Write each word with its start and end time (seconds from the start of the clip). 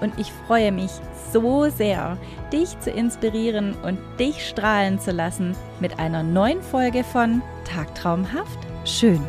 und 0.00 0.18
ich 0.18 0.32
freue 0.46 0.72
mich 0.72 0.90
so 1.32 1.68
sehr, 1.70 2.18
dich 2.52 2.78
zu 2.80 2.90
inspirieren 2.90 3.74
und 3.82 3.98
dich 4.18 4.46
strahlen 4.48 4.98
zu 4.98 5.12
lassen 5.12 5.54
mit 5.80 5.98
einer 5.98 6.22
neuen 6.22 6.62
Folge 6.62 7.04
von 7.04 7.42
Tagtraumhaft 7.64 8.58
schön. 8.84 9.20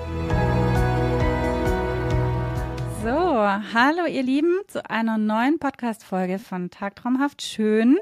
So, 3.03 3.09
hallo 3.09 4.05
ihr 4.07 4.23
Lieben 4.23 4.59
zu 4.67 4.87
einer 4.89 5.17
neuen 5.17 5.59
Podcast-Folge 5.59 6.39
von 6.39 6.69
Tagtraumhaft 6.69 7.41
schön. 7.41 7.97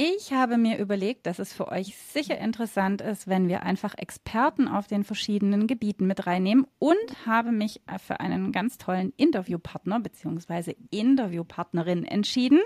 Ich 0.00 0.32
habe 0.32 0.58
mir 0.58 0.78
überlegt, 0.78 1.26
dass 1.26 1.40
es 1.40 1.52
für 1.52 1.72
euch 1.72 1.96
sicher 1.96 2.38
interessant 2.38 3.00
ist, 3.00 3.26
wenn 3.26 3.48
wir 3.48 3.64
einfach 3.64 3.98
Experten 3.98 4.68
auf 4.68 4.86
den 4.86 5.02
verschiedenen 5.02 5.66
Gebieten 5.66 6.06
mit 6.06 6.24
reinnehmen 6.24 6.68
und 6.78 7.26
habe 7.26 7.50
mich 7.50 7.80
für 8.06 8.20
einen 8.20 8.52
ganz 8.52 8.78
tollen 8.78 9.12
Interviewpartner 9.16 9.98
bzw. 9.98 10.76
Interviewpartnerin 10.92 12.04
entschieden. 12.04 12.60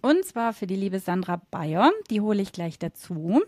Und 0.00 0.24
zwar 0.24 0.54
für 0.54 0.66
die 0.66 0.76
liebe 0.76 1.00
Sandra 1.00 1.42
Bayer. 1.50 1.92
Die 2.08 2.22
hole 2.22 2.40
ich 2.40 2.52
gleich 2.52 2.78
dazu. 2.78 3.42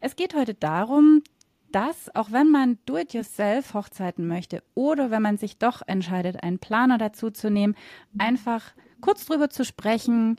Es 0.00 0.16
geht 0.16 0.34
heute 0.34 0.54
darum, 0.54 1.22
dass 1.70 2.12
auch 2.16 2.32
wenn 2.32 2.50
man 2.50 2.80
Do-it-yourself 2.86 3.72
Hochzeiten 3.72 4.26
möchte 4.26 4.64
oder 4.74 5.12
wenn 5.12 5.22
man 5.22 5.38
sich 5.38 5.58
doch 5.58 5.82
entscheidet, 5.86 6.42
einen 6.42 6.58
Planer 6.58 6.98
dazu 6.98 7.30
zu 7.30 7.52
nehmen, 7.52 7.76
einfach 8.18 8.72
kurz 9.00 9.26
drüber 9.26 9.50
zu 9.50 9.64
sprechen, 9.64 10.36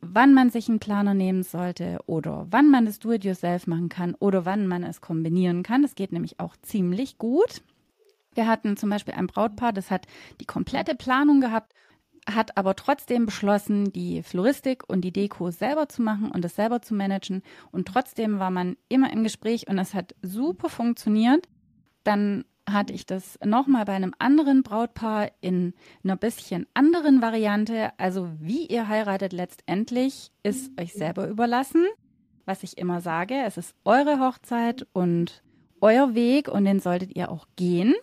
wann 0.00 0.34
man 0.34 0.50
sich 0.50 0.68
einen 0.68 0.80
Planer 0.80 1.14
nehmen 1.14 1.42
sollte 1.42 1.98
oder 2.06 2.46
wann 2.50 2.70
man 2.70 2.86
das 2.86 2.98
Do-it-yourself 2.98 3.66
machen 3.66 3.88
kann 3.88 4.14
oder 4.14 4.44
wann 4.44 4.66
man 4.66 4.82
es 4.82 5.00
kombinieren 5.00 5.62
kann. 5.62 5.82
Das 5.82 5.94
geht 5.94 6.12
nämlich 6.12 6.40
auch 6.40 6.56
ziemlich 6.62 7.18
gut. 7.18 7.62
Wir 8.34 8.46
hatten 8.46 8.76
zum 8.76 8.90
Beispiel 8.90 9.14
ein 9.14 9.26
Brautpaar, 9.26 9.72
das 9.72 9.90
hat 9.90 10.06
die 10.40 10.44
komplette 10.44 10.94
Planung 10.94 11.40
gehabt, 11.40 11.72
hat 12.28 12.56
aber 12.56 12.74
trotzdem 12.74 13.26
beschlossen, 13.26 13.92
die 13.92 14.22
Floristik 14.22 14.88
und 14.88 15.02
die 15.02 15.12
Deko 15.12 15.50
selber 15.50 15.88
zu 15.88 16.02
machen 16.02 16.30
und 16.30 16.44
das 16.44 16.56
selber 16.56 16.82
zu 16.82 16.94
managen. 16.94 17.42
Und 17.70 17.88
trotzdem 17.88 18.38
war 18.38 18.50
man 18.50 18.76
immer 18.88 19.12
im 19.12 19.22
Gespräch 19.22 19.68
und 19.68 19.78
es 19.78 19.94
hat 19.94 20.14
super 20.22 20.68
funktioniert. 20.68 21.48
Dann 22.04 22.44
hatte 22.68 22.92
ich 22.92 23.06
das 23.06 23.38
nochmal 23.44 23.84
bei 23.84 23.92
einem 23.92 24.14
anderen 24.18 24.62
Brautpaar 24.62 25.30
in 25.40 25.74
einer 26.02 26.16
bisschen 26.16 26.66
anderen 26.74 27.22
Variante. 27.22 27.90
Also 27.98 28.28
wie 28.40 28.66
ihr 28.66 28.88
heiratet 28.88 29.32
letztendlich, 29.32 30.32
ist 30.42 30.78
euch 30.80 30.92
selber 30.92 31.28
überlassen. 31.28 31.86
Was 32.44 32.62
ich 32.62 32.78
immer 32.78 33.00
sage, 33.00 33.34
es 33.44 33.56
ist 33.56 33.74
eure 33.84 34.20
Hochzeit 34.20 34.86
und 34.92 35.42
euer 35.80 36.14
Weg 36.14 36.48
und 36.48 36.64
den 36.64 36.80
solltet 36.80 37.16
ihr 37.16 37.30
auch 37.30 37.46
gehen. 37.56 37.94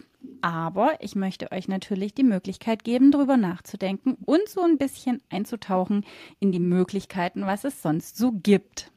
Aber 0.42 0.98
ich 1.02 1.16
möchte 1.16 1.52
euch 1.52 1.67
natürlich 1.67 2.14
die 2.14 2.23
Möglichkeit 2.23 2.83
geben, 2.83 3.11
darüber 3.11 3.38
nachzudenken 3.38 4.17
und 4.25 4.48
so 4.48 4.61
ein 4.61 4.77
bisschen 4.77 5.22
einzutauchen 5.30 6.05
in 6.39 6.52
die 6.52 6.59
Möglichkeiten, 6.59 7.45
was 7.45 7.64
es 7.64 7.81
sonst 7.81 8.17
so 8.17 8.31
gibt. 8.31 8.92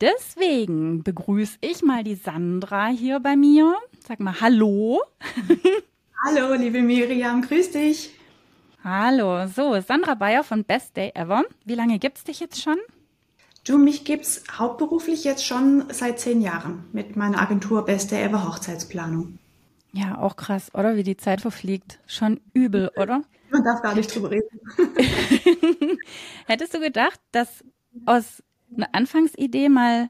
Deswegen 0.00 1.02
begrüße 1.02 1.58
ich 1.60 1.82
mal 1.82 2.02
die 2.02 2.14
Sandra 2.14 2.86
hier 2.88 3.20
bei 3.20 3.36
mir. 3.36 3.76
Sag 4.06 4.20
mal 4.20 4.40
Hallo. 4.40 5.02
Hallo, 6.24 6.54
liebe 6.54 6.82
Miriam, 6.82 7.42
grüß 7.42 7.70
dich. 7.72 8.14
Hallo, 8.82 9.46
so, 9.46 9.80
Sandra 9.80 10.14
Bayer 10.14 10.42
von 10.42 10.64
Best 10.64 10.96
Day 10.96 11.12
Ever. 11.14 11.44
Wie 11.64 11.74
lange 11.74 11.98
gibt's 11.98 12.24
dich 12.24 12.40
jetzt 12.40 12.62
schon? 12.62 12.78
Du, 13.64 13.76
mich 13.76 14.04
gibt's 14.04 14.42
hauptberuflich 14.58 15.24
jetzt 15.24 15.44
schon 15.44 15.84
seit 15.90 16.18
zehn 16.18 16.40
Jahren 16.40 16.84
mit 16.92 17.14
meiner 17.14 17.40
Agentur 17.40 17.84
Best 17.84 18.10
Day 18.10 18.22
Ever 18.22 18.48
Hochzeitsplanung. 18.48 19.38
Ja, 19.92 20.18
auch 20.18 20.36
krass, 20.36 20.74
oder? 20.74 20.96
Wie 20.96 21.02
die 21.02 21.16
Zeit 21.16 21.42
verfliegt. 21.42 22.00
Schon 22.06 22.40
übel, 22.54 22.90
oder? 22.96 23.22
Man 23.50 23.64
darf 23.64 23.82
gar 23.82 23.94
nicht 23.94 24.14
drüber 24.14 24.30
reden. 24.30 24.60
Hättest 26.46 26.72
du 26.74 26.80
gedacht, 26.80 27.20
dass 27.32 27.64
aus 28.06 28.42
eine 28.74 28.92
Anfangsidee 28.94 29.68
mal 29.68 30.08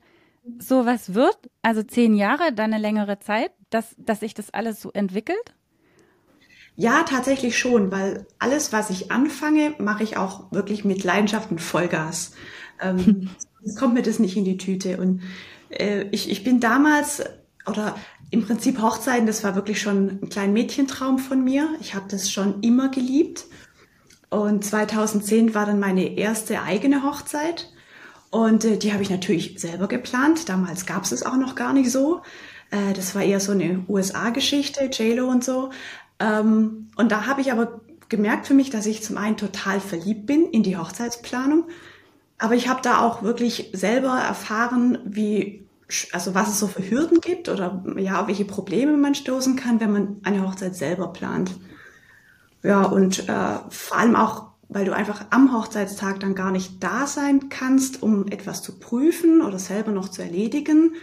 sowas 0.59 1.15
wird? 1.15 1.39
Also 1.63 1.83
zehn 1.83 2.15
Jahre, 2.15 2.53
dann 2.53 2.73
eine 2.73 2.83
längere 2.83 3.19
Zeit, 3.19 3.53
dass, 3.71 3.95
dass 3.99 4.21
sich 4.21 4.35
das 4.35 4.51
alles 4.51 4.81
so 4.81 4.91
entwickelt? 4.93 5.55
Ja, 6.77 7.03
tatsächlich 7.03 7.59
schon, 7.59 7.91
weil 7.91 8.27
alles, 8.39 8.73
was 8.73 8.91
ich 8.91 9.11
anfange, 9.11 9.75
mache 9.79 10.03
ich 10.03 10.17
auch 10.17 10.51
wirklich 10.53 10.85
mit 10.85 11.05
Leidenschaft 11.05 11.51
und 11.51 11.61
Vollgas. 11.61 12.33
Ähm, 12.81 13.31
es 13.65 13.77
kommt 13.77 13.95
mir 13.95 14.03
das 14.03 14.19
nicht 14.19 14.37
in 14.37 14.45
die 14.45 14.57
Tüte. 14.57 14.99
Und 14.99 15.23
äh, 15.69 16.05
ich, 16.11 16.31
ich 16.31 16.45
bin 16.45 16.61
damals, 16.61 17.23
oder 17.67 17.97
im 18.31 18.45
Prinzip 18.45 18.81
Hochzeiten, 18.81 19.27
das 19.27 19.45
war 19.45 19.57
wirklich 19.57 19.81
schon 19.81 20.21
ein 20.23 20.29
kleiner 20.29 20.53
Mädchentraum 20.53 21.19
von 21.19 21.45
mir. 21.45 21.69
Ich 21.81 21.95
habe 21.95 22.07
das 22.09 22.31
schon 22.31 22.63
immer 22.63 22.89
geliebt. 22.89 23.47
Und 24.31 24.65
2010 24.65 25.55
war 25.55 25.67
dann 25.67 25.81
meine 25.81 26.17
erste 26.17 26.63
eigene 26.63 27.03
Hochzeit. 27.03 27.73
Und 28.31 28.65
äh, 28.65 28.79
die 28.79 28.93
habe 28.93 29.03
ich 29.03 29.11
natürlich 29.11 29.61
selber 29.61 29.89
geplant. 29.89 30.49
Damals 30.49 30.87
gab 30.87 31.03
es 31.03 31.13
es 31.13 31.27
auch 31.27 31.37
noch 31.37 31.57
gar 31.57 31.73
nicht 31.73 31.91
so. 31.91 32.23
Äh, 32.71 32.93
das 32.95 33.15
war 33.15 33.23
eher 33.23 33.41
so 33.41 33.53
eine 33.53 33.85
USA-Geschichte, 33.89 34.91
JLo 34.93 35.29
und 35.29 35.45
so. 35.45 35.71
Ähm, 36.19 36.89
und 36.97 37.13
da 37.13 37.27
habe 37.27 37.41
ich 37.41 37.53
aber 37.53 37.81
gemerkt 38.09 38.47
für 38.47 38.55
mich, 38.55 38.71
dass 38.71 38.87
ich 38.87 39.03
zum 39.03 39.17
einen 39.17 39.37
total 39.37 39.81
verliebt 39.81 40.27
bin 40.27 40.47
in 40.47 40.63
die 40.63 40.77
Hochzeitsplanung. 40.77 41.65
Aber 42.39 42.55
ich 42.55 42.69
habe 42.69 42.81
da 42.83 43.01
auch 43.01 43.23
wirklich 43.23 43.71
selber 43.73 44.19
erfahren, 44.19 44.99
wie, 45.05 45.67
also 46.13 46.35
was 46.35 46.49
es 46.49 46.59
so 46.59 46.67
für 46.67 46.89
Hürden 46.89 47.21
gibt 47.21 47.49
oder 47.49 47.85
ja, 47.97 48.27
welche 48.27 48.45
Probleme 48.45 48.97
man 48.97 49.15
stoßen 49.15 49.57
kann, 49.57 49.81
wenn 49.81 49.93
man 49.93 50.17
eine 50.23 50.47
Hochzeit 50.47 50.75
selber 50.75 51.13
plant. 51.13 51.53
Ja, 52.63 52.83
und 52.83 53.29
äh, 53.29 53.59
vor 53.69 53.99
allem 53.99 54.17
auch 54.17 54.51
weil 54.71 54.85
du 54.85 54.95
einfach 54.95 55.25
am 55.31 55.53
Hochzeitstag 55.53 56.21
dann 56.21 56.37
gar 56.37 56.53
nicht 56.53 56.83
da 56.83 57.09
sein 57.09 57.49
kannst, 57.49 58.05
um 58.05 58.29
etwas 58.29 58.63
zu 58.63 58.79
prüfen 58.79 59.43
oder 59.43 59.59
selber 59.59 59.91
noch 59.91 60.09
zu 60.09 60.23
erledigen. 60.23 60.95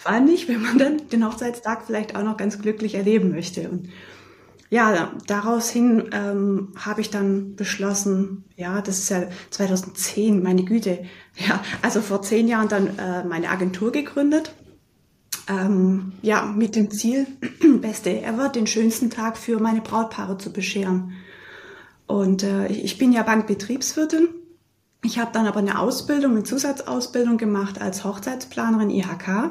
Vor 0.00 0.12
allem 0.12 0.24
nicht, 0.24 0.48
wenn 0.48 0.62
man 0.62 0.78
dann 0.78 1.08
den 1.10 1.26
Hochzeitstag 1.26 1.82
vielleicht 1.84 2.16
auch 2.16 2.22
noch 2.22 2.38
ganz 2.38 2.58
glücklich 2.58 2.94
erleben 2.94 3.32
möchte. 3.32 3.68
Und 3.68 3.90
ja, 4.70 5.12
daraus 5.26 5.68
hin 5.68 6.08
ähm, 6.12 6.68
habe 6.74 7.02
ich 7.02 7.10
dann 7.10 7.54
beschlossen, 7.54 8.44
ja, 8.56 8.80
das 8.80 8.98
ist 8.98 9.10
ja 9.10 9.24
2010, 9.50 10.42
meine 10.42 10.64
Güte, 10.64 11.04
ja, 11.36 11.62
also 11.82 12.00
vor 12.00 12.22
zehn 12.22 12.48
Jahren 12.48 12.68
dann 12.68 12.98
äh, 12.98 13.24
meine 13.24 13.50
Agentur 13.50 13.92
gegründet. 13.92 14.54
Ähm, 15.48 16.12
ja, 16.22 16.46
mit 16.46 16.76
dem 16.76 16.90
Ziel, 16.90 17.26
beste 17.82 18.22
ever, 18.22 18.48
den 18.48 18.66
schönsten 18.66 19.10
Tag 19.10 19.36
für 19.36 19.60
meine 19.60 19.82
Brautpaare 19.82 20.38
zu 20.38 20.50
bescheren. 20.50 21.12
Und 22.06 22.42
äh, 22.42 22.68
ich 22.68 22.96
bin 22.96 23.12
ja 23.12 23.22
Bankbetriebswirtin. 23.22 24.28
Ich 25.02 25.18
habe 25.18 25.30
dann 25.32 25.46
aber 25.46 25.60
eine 25.60 25.78
Ausbildung, 25.78 26.32
eine 26.32 26.42
Zusatzausbildung 26.42 27.38
gemacht 27.38 27.80
als 27.80 28.04
Hochzeitsplanerin 28.04 28.90
IHK, 28.90 29.50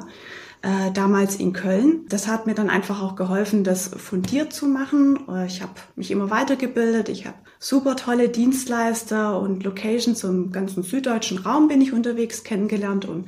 äh, 0.61 0.91
damals 0.93 1.37
in 1.37 1.53
Köln. 1.53 2.05
Das 2.07 2.27
hat 2.27 2.45
mir 2.45 2.53
dann 2.53 2.69
einfach 2.69 3.01
auch 3.01 3.15
geholfen, 3.15 3.63
das 3.63 3.87
fundiert 3.87 4.53
zu 4.53 4.67
machen. 4.67 5.19
Äh, 5.27 5.47
ich 5.47 5.61
habe 5.61 5.73
mich 5.95 6.11
immer 6.11 6.29
weitergebildet. 6.29 7.09
Ich 7.09 7.25
habe 7.25 7.37
super 7.57 7.95
tolle 7.95 8.29
Dienstleister 8.29 9.39
und 9.39 9.63
Locations 9.63 10.23
im 10.23 10.51
ganzen 10.51 10.83
süddeutschen 10.83 11.39
Raum 11.39 11.67
bin 11.67 11.81
ich 11.81 11.93
unterwegs 11.93 12.43
kennengelernt. 12.43 13.05
Und 13.05 13.27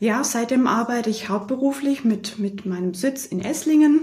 ja, 0.00 0.22
seitdem 0.22 0.66
arbeite 0.66 1.08
ich 1.08 1.30
hauptberuflich 1.30 2.04
mit, 2.04 2.38
mit 2.38 2.66
meinem 2.66 2.92
Sitz 2.92 3.24
in 3.24 3.40
Esslingen 3.40 4.00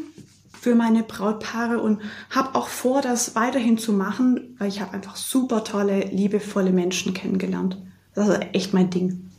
für 0.61 0.75
meine 0.75 1.01
Brautpaare 1.01 1.79
und 1.79 2.03
habe 2.29 2.53
auch 2.53 2.67
vor, 2.67 3.01
das 3.01 3.33
weiterhin 3.33 3.79
zu 3.79 3.93
machen, 3.93 4.55
weil 4.59 4.67
ich 4.67 4.79
habe 4.79 4.93
einfach 4.93 5.15
super 5.15 5.63
tolle, 5.63 6.01
liebevolle 6.01 6.71
Menschen 6.71 7.15
kennengelernt. 7.15 7.81
Das 8.13 8.27
ist 8.27 8.41
echt 8.53 8.71
mein 8.71 8.91
Ding. 8.91 9.31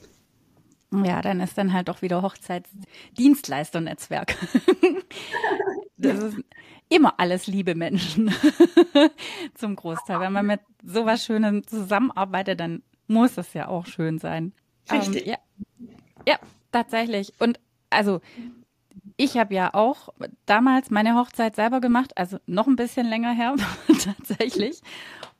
Ja, 0.90 1.22
dann 1.22 1.38
ist 1.38 1.56
dann 1.56 1.72
halt 1.72 1.88
auch 1.90 2.02
wieder 2.02 2.22
Hochzeitsdienstleisternetzwerk. 2.22 4.36
das 5.96 6.18
ist 6.18 6.38
immer 6.88 7.20
alles 7.20 7.46
liebe 7.46 7.76
Menschen 7.76 8.34
zum 9.54 9.76
Großteil. 9.76 10.18
Wenn 10.18 10.32
man 10.32 10.46
mit 10.46 10.58
sowas 10.82 11.24
Schönem 11.24 11.64
zusammenarbeitet, 11.64 12.58
dann 12.58 12.82
muss 13.06 13.38
es 13.38 13.54
ja 13.54 13.68
auch 13.68 13.86
schön 13.86 14.18
sein. 14.18 14.54
Richtig. 14.90 15.28
Ähm, 15.28 15.34
ja. 15.34 15.38
ja, 16.26 16.40
tatsächlich. 16.72 17.32
Und 17.38 17.60
also 17.90 18.20
ich 19.22 19.36
habe 19.36 19.54
ja 19.54 19.72
auch 19.72 20.08
damals 20.46 20.90
meine 20.90 21.14
Hochzeit 21.14 21.54
selber 21.54 21.80
gemacht, 21.80 22.10
also 22.16 22.38
noch 22.46 22.66
ein 22.66 22.74
bisschen 22.74 23.06
länger 23.06 23.32
her 23.32 23.54
tatsächlich. 24.04 24.80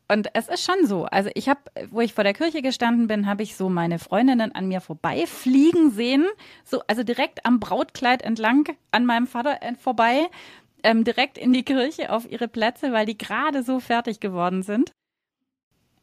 Und 0.08 0.28
es 0.34 0.48
ist 0.48 0.64
schon 0.64 0.86
so. 0.86 1.04
Also 1.06 1.30
ich 1.34 1.48
habe, 1.48 1.60
wo 1.90 2.00
ich 2.00 2.14
vor 2.14 2.22
der 2.22 2.34
Kirche 2.34 2.62
gestanden 2.62 3.08
bin, 3.08 3.26
habe 3.26 3.42
ich 3.42 3.56
so 3.56 3.68
meine 3.68 3.98
Freundinnen 3.98 4.54
an 4.54 4.68
mir 4.68 4.80
vorbeifliegen 4.80 5.90
sehen. 5.90 6.26
So, 6.64 6.82
also 6.86 7.02
direkt 7.02 7.44
am 7.44 7.60
Brautkleid 7.60 8.22
entlang 8.22 8.68
an 8.90 9.06
meinem 9.06 9.26
Vater 9.26 9.58
vorbei, 9.78 10.28
ähm, 10.84 11.02
direkt 11.02 11.38
in 11.38 11.52
die 11.52 11.64
Kirche 11.64 12.12
auf 12.12 12.30
ihre 12.30 12.46
Plätze, 12.46 12.92
weil 12.92 13.06
die 13.06 13.18
gerade 13.18 13.62
so 13.62 13.80
fertig 13.80 14.20
geworden 14.20 14.62
sind. 14.62 14.92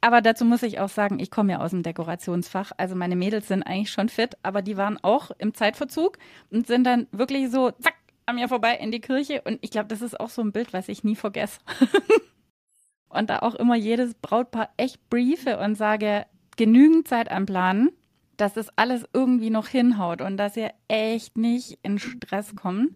Aber 0.01 0.21
dazu 0.21 0.45
muss 0.45 0.63
ich 0.63 0.79
auch 0.79 0.89
sagen, 0.89 1.19
ich 1.19 1.29
komme 1.29 1.53
ja 1.53 1.59
aus 1.59 1.71
dem 1.71 1.83
Dekorationsfach. 1.83 2.71
Also 2.77 2.95
meine 2.95 3.15
Mädels 3.15 3.47
sind 3.47 3.63
eigentlich 3.63 3.91
schon 3.91 4.09
fit, 4.09 4.37
aber 4.43 4.61
die 4.61 4.77
waren 4.77 4.97
auch 5.01 5.31
im 5.37 5.53
Zeitverzug 5.53 6.17
und 6.51 6.67
sind 6.67 6.85
dann 6.85 7.07
wirklich 7.11 7.49
so, 7.51 7.71
zack, 7.71 7.95
an 8.25 8.35
mir 8.35 8.47
vorbei 8.47 8.75
in 8.75 8.91
die 8.91 9.01
Kirche. 9.01 9.41
Und 9.41 9.59
ich 9.61 9.71
glaube, 9.71 9.87
das 9.87 10.01
ist 10.01 10.19
auch 10.19 10.29
so 10.29 10.41
ein 10.41 10.51
Bild, 10.51 10.71
was 10.71 10.87
ich 10.87 11.03
nie 11.03 11.15
vergesse. 11.15 11.59
und 13.09 13.29
da 13.29 13.39
auch 13.39 13.55
immer 13.55 13.75
jedes 13.75 14.13
Brautpaar 14.13 14.69
echt 14.77 15.09
briefe 15.09 15.57
und 15.59 15.75
sage, 15.75 16.25
genügend 16.55 17.07
Zeit 17.07 17.29
anplanen, 17.31 17.91
dass 18.37 18.53
das 18.53 18.69
alles 18.77 19.03
irgendwie 19.13 19.49
noch 19.49 19.67
hinhaut 19.67 20.21
und 20.21 20.37
dass 20.37 20.55
ihr 20.55 20.71
echt 20.87 21.37
nicht 21.37 21.79
in 21.83 21.99
Stress 21.99 22.55
kommt 22.55 22.95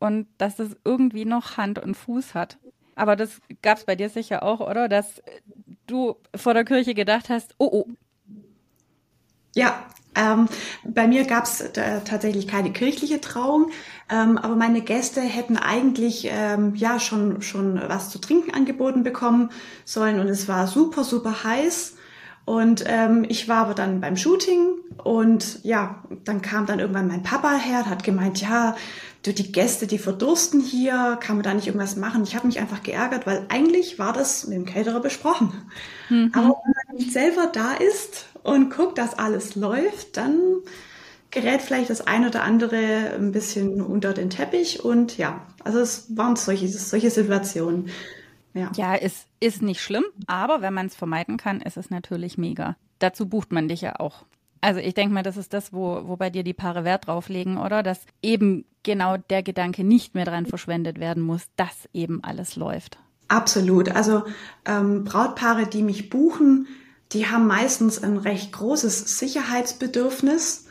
und 0.00 0.26
dass 0.38 0.56
das 0.56 0.76
irgendwie 0.84 1.24
noch 1.24 1.56
Hand 1.56 1.78
und 1.78 1.94
Fuß 1.94 2.34
hat. 2.34 2.58
Aber 2.98 3.14
das 3.14 3.40
gab 3.62 3.78
es 3.78 3.84
bei 3.84 3.94
dir 3.94 4.08
sicher 4.10 4.42
auch, 4.42 4.60
oder? 4.60 4.88
Dass 4.88 5.22
du 5.86 6.16
vor 6.34 6.52
der 6.52 6.64
Kirche 6.64 6.94
gedacht 6.94 7.28
hast, 7.28 7.54
oh 7.58 7.68
oh. 7.72 7.86
Ja, 9.54 9.86
ähm, 10.16 10.48
bei 10.84 11.06
mir 11.06 11.24
gab 11.24 11.44
es 11.44 11.60
äh, 11.60 12.00
tatsächlich 12.04 12.48
keine 12.48 12.72
kirchliche 12.72 13.20
Trauung, 13.20 13.70
ähm, 14.10 14.36
aber 14.36 14.56
meine 14.56 14.80
Gäste 14.82 15.20
hätten 15.20 15.56
eigentlich 15.56 16.28
ähm, 16.30 16.74
ja 16.74 16.98
schon 16.98 17.40
schon 17.40 17.80
was 17.88 18.10
zu 18.10 18.18
trinken 18.18 18.52
angeboten 18.52 19.04
bekommen 19.04 19.50
sollen 19.84 20.18
und 20.18 20.28
es 20.28 20.48
war 20.48 20.66
super 20.66 21.04
super 21.04 21.44
heiß 21.44 21.96
und 22.48 22.82
ähm, 22.86 23.26
ich 23.28 23.46
war 23.46 23.58
aber 23.58 23.74
dann 23.74 24.00
beim 24.00 24.16
Shooting 24.16 24.70
und 25.04 25.62
ja 25.64 26.02
dann 26.24 26.40
kam 26.40 26.64
dann 26.64 26.78
irgendwann 26.78 27.06
mein 27.06 27.22
Papa 27.22 27.54
her, 27.56 27.88
hat 27.88 28.04
gemeint 28.04 28.40
ja 28.40 28.74
du 29.22 29.34
die 29.34 29.52
Gäste 29.52 29.86
die 29.86 29.98
verdursten 29.98 30.60
hier, 30.60 31.18
kann 31.20 31.36
man 31.36 31.42
da 31.42 31.52
nicht 31.52 31.66
irgendwas 31.66 31.96
machen? 31.96 32.22
Ich 32.22 32.34
habe 32.34 32.46
mich 32.46 32.58
einfach 32.58 32.82
geärgert, 32.82 33.26
weil 33.26 33.44
eigentlich 33.50 33.98
war 33.98 34.14
das 34.14 34.46
mit 34.46 34.56
dem 34.56 34.64
Caterer 34.64 35.00
besprochen, 35.00 35.52
mhm. 36.08 36.30
aber 36.32 36.62
wenn 36.64 36.74
man 36.86 36.96
nicht 36.96 37.12
selber 37.12 37.50
da 37.52 37.74
ist 37.74 38.26
und 38.42 38.74
guckt, 38.74 38.96
dass 38.96 39.18
alles 39.18 39.54
läuft, 39.54 40.16
dann 40.16 40.38
gerät 41.30 41.60
vielleicht 41.60 41.90
das 41.90 42.06
ein 42.06 42.26
oder 42.26 42.42
andere 42.42 43.12
ein 43.14 43.32
bisschen 43.32 43.82
unter 43.82 44.14
den 44.14 44.30
Teppich 44.30 44.82
und 44.82 45.18
ja, 45.18 45.42
also 45.64 45.80
es 45.80 46.16
waren 46.16 46.36
solche, 46.36 46.66
solche 46.68 47.10
Situationen. 47.10 47.90
Ja, 48.58 48.70
ja 48.74 48.94
ist, 48.94 49.26
ist 49.40 49.62
nicht 49.62 49.80
schlimm, 49.80 50.04
aber 50.26 50.60
wenn 50.60 50.74
man 50.74 50.86
es 50.86 50.96
vermeiden 50.96 51.36
kann, 51.36 51.60
ist 51.60 51.76
es 51.76 51.90
natürlich 51.90 52.38
mega. 52.38 52.76
Dazu 52.98 53.28
bucht 53.28 53.52
man 53.52 53.68
dich 53.68 53.82
ja 53.82 54.00
auch. 54.00 54.24
Also 54.60 54.80
ich 54.80 54.94
denke 54.94 55.14
mal, 55.14 55.22
das 55.22 55.36
ist 55.36 55.52
das, 55.52 55.72
wo, 55.72 56.02
wo 56.06 56.16
bei 56.16 56.30
dir 56.30 56.42
die 56.42 56.54
Paare 56.54 56.84
Wert 56.84 57.06
drauf 57.06 57.28
legen, 57.28 57.58
oder? 57.58 57.82
Dass 57.82 58.00
eben 58.22 58.64
genau 58.82 59.16
der 59.16 59.42
Gedanke 59.42 59.84
nicht 59.84 60.14
mehr 60.14 60.24
dran 60.24 60.46
verschwendet 60.46 60.98
werden 60.98 61.22
muss, 61.22 61.46
dass 61.56 61.88
eben 61.92 62.24
alles 62.24 62.56
läuft. 62.56 62.98
Absolut. 63.28 63.94
Also 63.94 64.24
ähm, 64.64 65.04
Brautpaare, 65.04 65.66
die 65.66 65.82
mich 65.82 66.10
buchen, 66.10 66.66
die 67.12 67.26
haben 67.26 67.46
meistens 67.46 68.02
ein 68.02 68.16
recht 68.16 68.52
großes 68.52 69.18
Sicherheitsbedürfnis. 69.18 70.66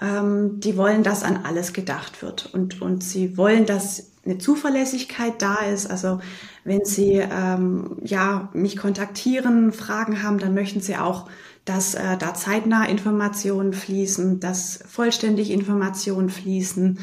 Ähm, 0.00 0.60
die 0.60 0.76
wollen, 0.76 1.02
dass 1.02 1.22
an 1.22 1.44
alles 1.44 1.72
gedacht 1.72 2.22
wird 2.22 2.52
und, 2.52 2.80
und 2.80 3.04
sie 3.04 3.36
wollen, 3.36 3.66
dass 3.66 4.09
eine 4.24 4.38
Zuverlässigkeit 4.38 5.40
da 5.40 5.56
ist. 5.64 5.90
Also 5.90 6.20
wenn 6.64 6.84
sie 6.84 7.14
ähm, 7.14 7.96
ja 8.02 8.50
mich 8.52 8.76
kontaktieren, 8.76 9.72
Fragen 9.72 10.22
haben, 10.22 10.38
dann 10.38 10.54
möchten 10.54 10.80
sie 10.80 10.96
auch, 10.96 11.28
dass 11.64 11.94
äh, 11.94 12.16
da 12.18 12.34
zeitnah 12.34 12.86
Informationen 12.86 13.72
fließen, 13.72 14.40
dass 14.40 14.82
vollständig 14.88 15.50
Informationen 15.50 16.28
fließen. 16.28 16.98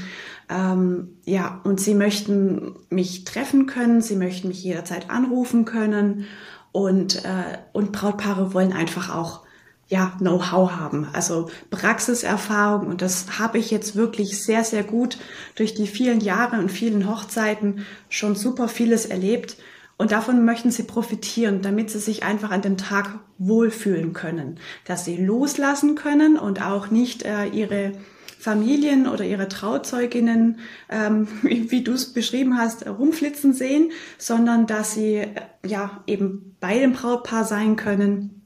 Ähm, 0.49 1.17
ja, 1.25 1.59
und 1.63 1.79
sie 1.79 1.95
möchten 1.95 2.75
mich 2.89 3.23
treffen 3.25 3.65
können, 3.65 4.01
sie 4.01 4.15
möchten 4.15 4.47
mich 4.47 4.63
jederzeit 4.63 5.09
anrufen 5.09 5.65
können 5.65 6.25
und, 6.71 7.25
äh, 7.25 7.57
und 7.73 7.91
Brautpaare 7.91 8.53
wollen 8.53 8.71
einfach 8.71 9.13
auch 9.13 9.46
ja, 9.89 10.13
Know-how 10.19 10.71
haben, 10.71 11.07
also 11.13 11.49
Praxiserfahrung. 11.69 12.87
Und 12.87 13.01
das 13.01 13.39
habe 13.39 13.57
ich 13.57 13.71
jetzt 13.71 13.95
wirklich 13.95 14.43
sehr, 14.43 14.63
sehr 14.63 14.83
gut 14.83 15.17
durch 15.55 15.75
die 15.75 15.87
vielen 15.87 16.19
Jahre 16.19 16.59
und 16.59 16.71
vielen 16.71 17.09
Hochzeiten 17.09 17.85
schon 18.09 18.35
super 18.35 18.67
vieles 18.67 19.05
erlebt. 19.05 19.57
Und 19.97 20.11
davon 20.11 20.45
möchten 20.45 20.71
sie 20.71 20.83
profitieren, 20.83 21.61
damit 21.61 21.89
sie 21.89 21.99
sich 21.99 22.23
einfach 22.23 22.51
an 22.51 22.61
dem 22.61 22.77
Tag 22.77 23.19
wohlfühlen 23.37 24.13
können, 24.13 24.59
dass 24.85 25.05
sie 25.05 25.17
loslassen 25.17 25.95
können 25.95 26.37
und 26.37 26.61
auch 26.61 26.91
nicht 26.91 27.23
äh, 27.23 27.47
ihre 27.47 27.93
Familien 28.37 29.07
oder 29.07 29.23
ihre 29.23 29.47
Trauzeuginnen, 29.47 30.59
ähm, 30.89 31.27
wie, 31.41 31.83
du 31.83 31.93
es 31.93 32.13
beschrieben 32.13 32.57
hast, 32.57 32.85
rumflitzen 32.85 33.53
sehen, 33.53 33.91
sondern 34.17 34.67
dass 34.67 34.93
sie 34.93 35.15
äh, 35.15 35.31
ja 35.65 36.03
eben 36.05 36.55
bei 36.59 36.77
dem 36.77 36.93
Brautpaar 36.93 37.45
sein 37.45 37.77
können 37.77 38.36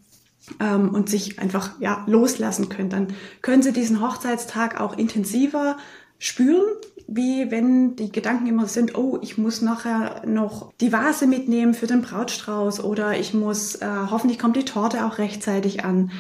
ähm, 0.60 0.94
und 0.94 1.10
sich 1.10 1.40
einfach 1.40 1.80
ja 1.80 2.04
loslassen 2.08 2.70
können. 2.70 2.90
Dann 2.90 3.08
können 3.42 3.62
sie 3.62 3.74
diesen 3.74 4.02
Hochzeitstag 4.02 4.80
auch 4.80 4.98
intensiver 4.98 5.78
spüren, 6.18 6.68
wie 7.08 7.52
wenn 7.52 7.96
die 7.96 8.12
Gedanken 8.12 8.48
immer 8.48 8.68
sind, 8.68 8.96
oh, 8.96 9.20
ich 9.22 9.38
muss 9.38 9.62
nachher 9.62 10.26
noch 10.26 10.72
die 10.80 10.94
Vase 10.94 11.28
mitnehmen 11.28 11.74
für 11.74 11.88
den 11.88 12.02
Brautstrauß 12.02 12.84
oder 12.84 13.20
ich 13.20 13.34
muss, 13.34 13.76
äh, 13.76 13.88
hoffentlich 14.10 14.40
kommt 14.40 14.56
die 14.56 14.66
Torte 14.66 15.06
auch 15.06 15.18
rechtzeitig 15.18 15.84
an. 15.84 16.12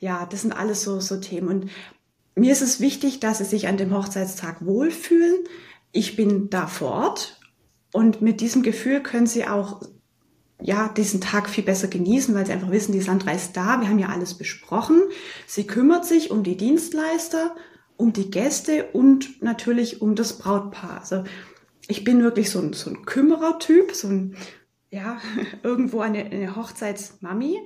Ja, 0.00 0.26
das 0.28 0.42
sind 0.42 0.52
alles 0.52 0.82
so, 0.82 1.00
so 1.00 1.18
Themen. 1.18 1.48
Und 1.48 1.70
mir 2.34 2.52
ist 2.52 2.62
es 2.62 2.80
wichtig, 2.80 3.20
dass 3.20 3.38
sie 3.38 3.44
sich 3.44 3.68
an 3.68 3.76
dem 3.76 3.94
Hochzeitstag 3.94 4.64
wohlfühlen. 4.64 5.44
Ich 5.92 6.16
bin 6.16 6.50
da 6.50 6.66
vor 6.66 6.90
Ort 6.90 7.40
und 7.92 8.22
mit 8.22 8.40
diesem 8.40 8.62
Gefühl 8.62 9.00
können 9.02 9.26
sie 9.26 9.46
auch 9.46 9.82
ja, 10.64 10.88
diesen 10.88 11.20
Tag 11.20 11.48
viel 11.48 11.64
besser 11.64 11.88
genießen, 11.88 12.34
weil 12.34 12.46
sie 12.46 12.52
einfach 12.52 12.70
wissen, 12.70 12.92
die 12.92 13.00
Sandra 13.00 13.32
ist 13.32 13.56
da, 13.56 13.80
wir 13.80 13.88
haben 13.88 13.98
ja 13.98 14.08
alles 14.08 14.34
besprochen. 14.34 15.02
Sie 15.46 15.66
kümmert 15.66 16.04
sich 16.04 16.30
um 16.30 16.42
die 16.42 16.56
Dienstleister, 16.56 17.54
um 17.96 18.12
die 18.12 18.30
Gäste 18.30 18.86
und 18.92 19.42
natürlich 19.42 20.00
um 20.00 20.14
das 20.14 20.38
Brautpaar. 20.38 21.00
Also 21.00 21.24
ich 21.88 22.04
bin 22.04 22.22
wirklich 22.22 22.50
so 22.50 22.60
ein, 22.60 22.72
so 22.72 22.90
ein 22.90 23.04
Kümmerertyp, 23.04 23.92
so 23.92 24.08
ein, 24.08 24.36
ja, 24.90 25.20
irgendwo 25.62 26.00
eine, 26.00 26.24
eine 26.24 26.56
Hochzeitsmami. 26.56 27.58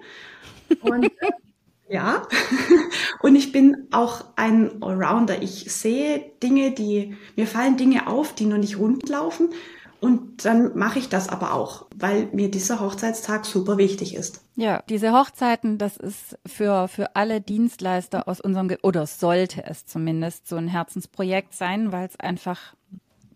Und 0.80 1.10
ja, 1.88 2.26
und 3.20 3.36
ich 3.36 3.52
bin 3.52 3.88
auch 3.92 4.24
ein 4.36 4.82
Allrounder. 4.82 5.42
Ich 5.42 5.70
sehe 5.72 6.32
Dinge, 6.42 6.72
die, 6.72 7.16
mir 7.36 7.46
fallen 7.46 7.76
Dinge 7.76 8.06
auf, 8.06 8.34
die 8.34 8.46
noch 8.46 8.58
nicht 8.58 8.78
rund 8.78 9.08
laufen. 9.08 9.50
Und 10.00 10.44
dann 10.44 10.76
mache 10.76 10.98
ich 10.98 11.08
das 11.08 11.28
aber 11.28 11.54
auch, 11.54 11.86
weil 11.94 12.28
mir 12.32 12.50
dieser 12.50 12.80
Hochzeitstag 12.80 13.46
super 13.46 13.78
wichtig 13.78 14.14
ist. 14.14 14.42
Ja, 14.54 14.82
diese 14.88 15.12
Hochzeiten, 15.12 15.78
das 15.78 15.96
ist 15.96 16.38
für, 16.46 16.88
für 16.88 17.16
alle 17.16 17.40
Dienstleister 17.40 18.28
aus 18.28 18.40
unserem, 18.40 18.68
Ge 18.68 18.78
oder 18.82 19.06
sollte 19.06 19.64
es 19.64 19.86
zumindest 19.86 20.48
so 20.48 20.56
ein 20.56 20.68
Herzensprojekt 20.68 21.54
sein, 21.54 21.92
weil 21.92 22.06
es 22.06 22.20
einfach 22.20 22.74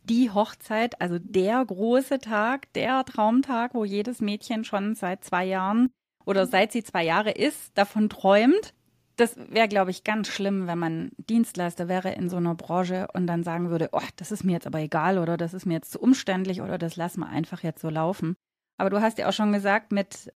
die 0.05 0.31
Hochzeit, 0.31 1.01
also 1.01 1.19
der 1.19 1.65
große 1.65 2.19
Tag, 2.19 2.73
der 2.75 3.05
Traumtag, 3.05 3.75
wo 3.75 3.85
jedes 3.85 4.21
Mädchen 4.21 4.65
schon 4.65 4.95
seit 4.95 5.25
zwei 5.25 5.45
Jahren 5.45 5.91
oder 6.25 6.47
seit 6.47 6.73
sie 6.73 6.83
zwei 6.83 7.05
Jahre 7.05 7.31
ist, 7.31 7.71
davon 7.75 8.09
träumt. 8.09 8.75
Das 9.21 9.37
wäre, 9.37 9.69
glaube 9.69 9.91
ich, 9.91 10.03
ganz 10.03 10.29
schlimm, 10.29 10.67
wenn 10.67 10.79
man 10.79 11.11
Dienstleister 11.19 11.89
wäre 11.89 12.13
in 12.13 12.31
so 12.31 12.39
einer 12.39 12.55
Branche 12.55 13.07
und 13.13 13.27
dann 13.27 13.43
sagen 13.43 13.69
würde, 13.69 13.91
oh, 13.93 14.01
das 14.17 14.33
ist 14.33 14.45
mir 14.45 14.53
jetzt 14.53 14.67
aber 14.67 14.79
egal 14.79 15.19
oder 15.19 15.37
das 15.37 15.53
ist 15.53 15.67
mir 15.67 15.75
jetzt 15.75 15.93
zu 15.93 16.01
umständlich 16.01 16.63
oder 16.63 16.79
das 16.79 16.97
lassen 16.97 17.21
wir 17.21 17.29
einfach 17.29 17.63
jetzt 17.63 17.83
so 17.83 17.91
laufen. 17.91 18.35
Aber 18.79 18.89
du 18.89 19.03
hast 19.03 19.19
ja 19.19 19.29
auch 19.29 19.35
schon 19.35 19.53
gesagt, 19.53 19.93
mit 19.93 20.33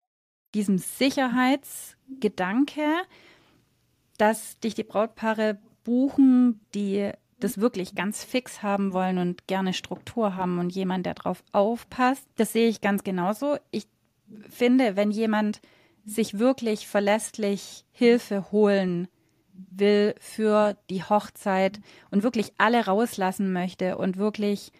diesem 0.54 0.76
Sicherheitsgedanke, 0.76 2.82
dass 4.18 4.60
dich 4.60 4.74
die 4.74 4.84
Brautpaare 4.84 5.56
buchen, 5.82 6.60
die 6.74 7.10
das 7.40 7.56
wirklich 7.56 7.94
ganz 7.94 8.22
fix 8.22 8.62
haben 8.62 8.92
wollen 8.92 9.16
und 9.16 9.46
gerne 9.46 9.72
Struktur 9.72 10.36
haben 10.36 10.58
und 10.58 10.74
jemand, 10.74 11.06
der 11.06 11.14
drauf 11.14 11.42
aufpasst. 11.52 12.28
Das 12.36 12.52
sehe 12.52 12.68
ich 12.68 12.82
ganz 12.82 13.02
genauso. 13.02 13.56
Ich 13.70 13.86
finde, 14.50 14.94
wenn 14.94 15.10
jemand 15.10 15.62
sich 16.06 16.38
wirklich 16.38 16.86
verlässlich 16.86 17.84
Hilfe 17.92 18.50
holen 18.52 19.08
will 19.70 20.14
für 20.18 20.76
die 20.90 21.02
Hochzeit 21.02 21.80
und 22.10 22.22
wirklich 22.22 22.52
alle 22.58 22.84
rauslassen 22.86 23.52
möchte 23.52 23.96
und 23.98 24.16
wirklich 24.16 24.72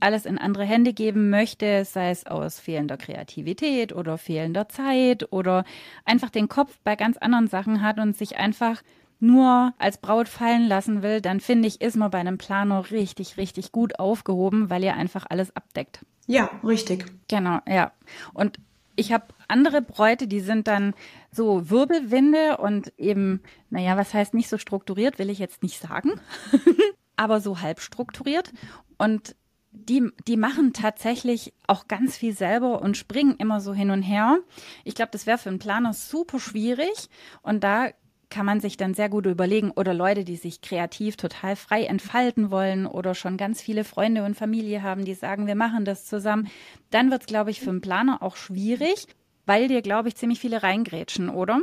alles 0.00 0.26
in 0.26 0.38
andere 0.38 0.64
Hände 0.64 0.92
geben 0.92 1.30
möchte, 1.30 1.84
sei 1.84 2.10
es 2.10 2.26
aus 2.26 2.58
fehlender 2.58 2.96
Kreativität 2.96 3.92
oder 3.94 4.18
fehlender 4.18 4.68
Zeit 4.68 5.30
oder 5.32 5.64
einfach 6.04 6.30
den 6.30 6.48
Kopf 6.48 6.78
bei 6.82 6.96
ganz 6.96 7.16
anderen 7.18 7.48
Sachen 7.48 7.82
hat 7.82 7.98
und 7.98 8.16
sich 8.16 8.36
einfach 8.36 8.82
nur 9.18 9.74
als 9.78 9.98
Braut 9.98 10.28
fallen 10.28 10.66
lassen 10.68 11.02
will, 11.02 11.20
dann 11.20 11.40
finde 11.40 11.68
ich, 11.68 11.80
ist 11.80 11.96
man 11.96 12.10
bei 12.10 12.18
einem 12.18 12.38
Planer 12.38 12.90
richtig, 12.90 13.36
richtig 13.36 13.72
gut 13.72 13.98
aufgehoben, 13.98 14.68
weil 14.68 14.84
ihr 14.84 14.94
einfach 14.94 15.26
alles 15.28 15.54
abdeckt. 15.56 16.04
Ja, 16.26 16.50
richtig. 16.64 17.06
Genau, 17.28 17.60
ja. 17.66 17.92
Und 18.34 18.58
ich 18.96 19.12
habe 19.12 19.26
andere 19.48 19.82
Bräute, 19.82 20.26
die 20.26 20.40
sind 20.40 20.66
dann 20.66 20.94
so 21.30 21.70
Wirbelwinde 21.70 22.56
und 22.56 22.92
eben, 22.98 23.42
naja, 23.70 23.96
was 23.96 24.14
heißt 24.14 24.34
nicht 24.34 24.48
so 24.48 24.58
strukturiert, 24.58 25.18
will 25.18 25.30
ich 25.30 25.38
jetzt 25.38 25.62
nicht 25.62 25.80
sagen, 25.80 26.12
aber 27.16 27.40
so 27.40 27.60
halb 27.60 27.80
strukturiert. 27.80 28.52
Und 28.98 29.36
die, 29.70 30.10
die 30.26 30.38
machen 30.38 30.72
tatsächlich 30.72 31.52
auch 31.66 31.86
ganz 31.86 32.16
viel 32.16 32.34
selber 32.34 32.80
und 32.80 32.96
springen 32.96 33.36
immer 33.36 33.60
so 33.60 33.74
hin 33.74 33.90
und 33.90 34.02
her. 34.02 34.38
Ich 34.84 34.94
glaube, 34.94 35.10
das 35.12 35.26
wäre 35.26 35.38
für 35.38 35.50
einen 35.50 35.58
Planer 35.58 35.92
super 35.92 36.40
schwierig. 36.40 37.10
Und 37.42 37.62
da 37.62 37.90
kann 38.30 38.46
man 38.46 38.60
sich 38.60 38.76
dann 38.76 38.94
sehr 38.94 39.08
gut 39.08 39.26
überlegen 39.26 39.70
oder 39.70 39.94
Leute, 39.94 40.24
die 40.24 40.36
sich 40.36 40.60
kreativ 40.60 41.16
total 41.16 41.56
frei 41.56 41.84
entfalten 41.84 42.50
wollen 42.50 42.86
oder 42.86 43.14
schon 43.14 43.36
ganz 43.36 43.62
viele 43.62 43.84
Freunde 43.84 44.24
und 44.24 44.36
Familie 44.36 44.82
haben, 44.82 45.04
die 45.04 45.14
sagen, 45.14 45.46
wir 45.46 45.54
machen 45.54 45.84
das 45.84 46.06
zusammen, 46.06 46.48
dann 46.90 47.10
wird 47.10 47.22
es, 47.22 47.26
glaube 47.26 47.50
ich, 47.50 47.60
für 47.60 47.70
einen 47.70 47.80
Planer 47.80 48.22
auch 48.22 48.36
schwierig, 48.36 49.06
weil 49.46 49.68
dir, 49.68 49.82
glaube 49.82 50.08
ich, 50.08 50.16
ziemlich 50.16 50.40
viele 50.40 50.62
reingrätschen, 50.62 51.28
oder? 51.30 51.60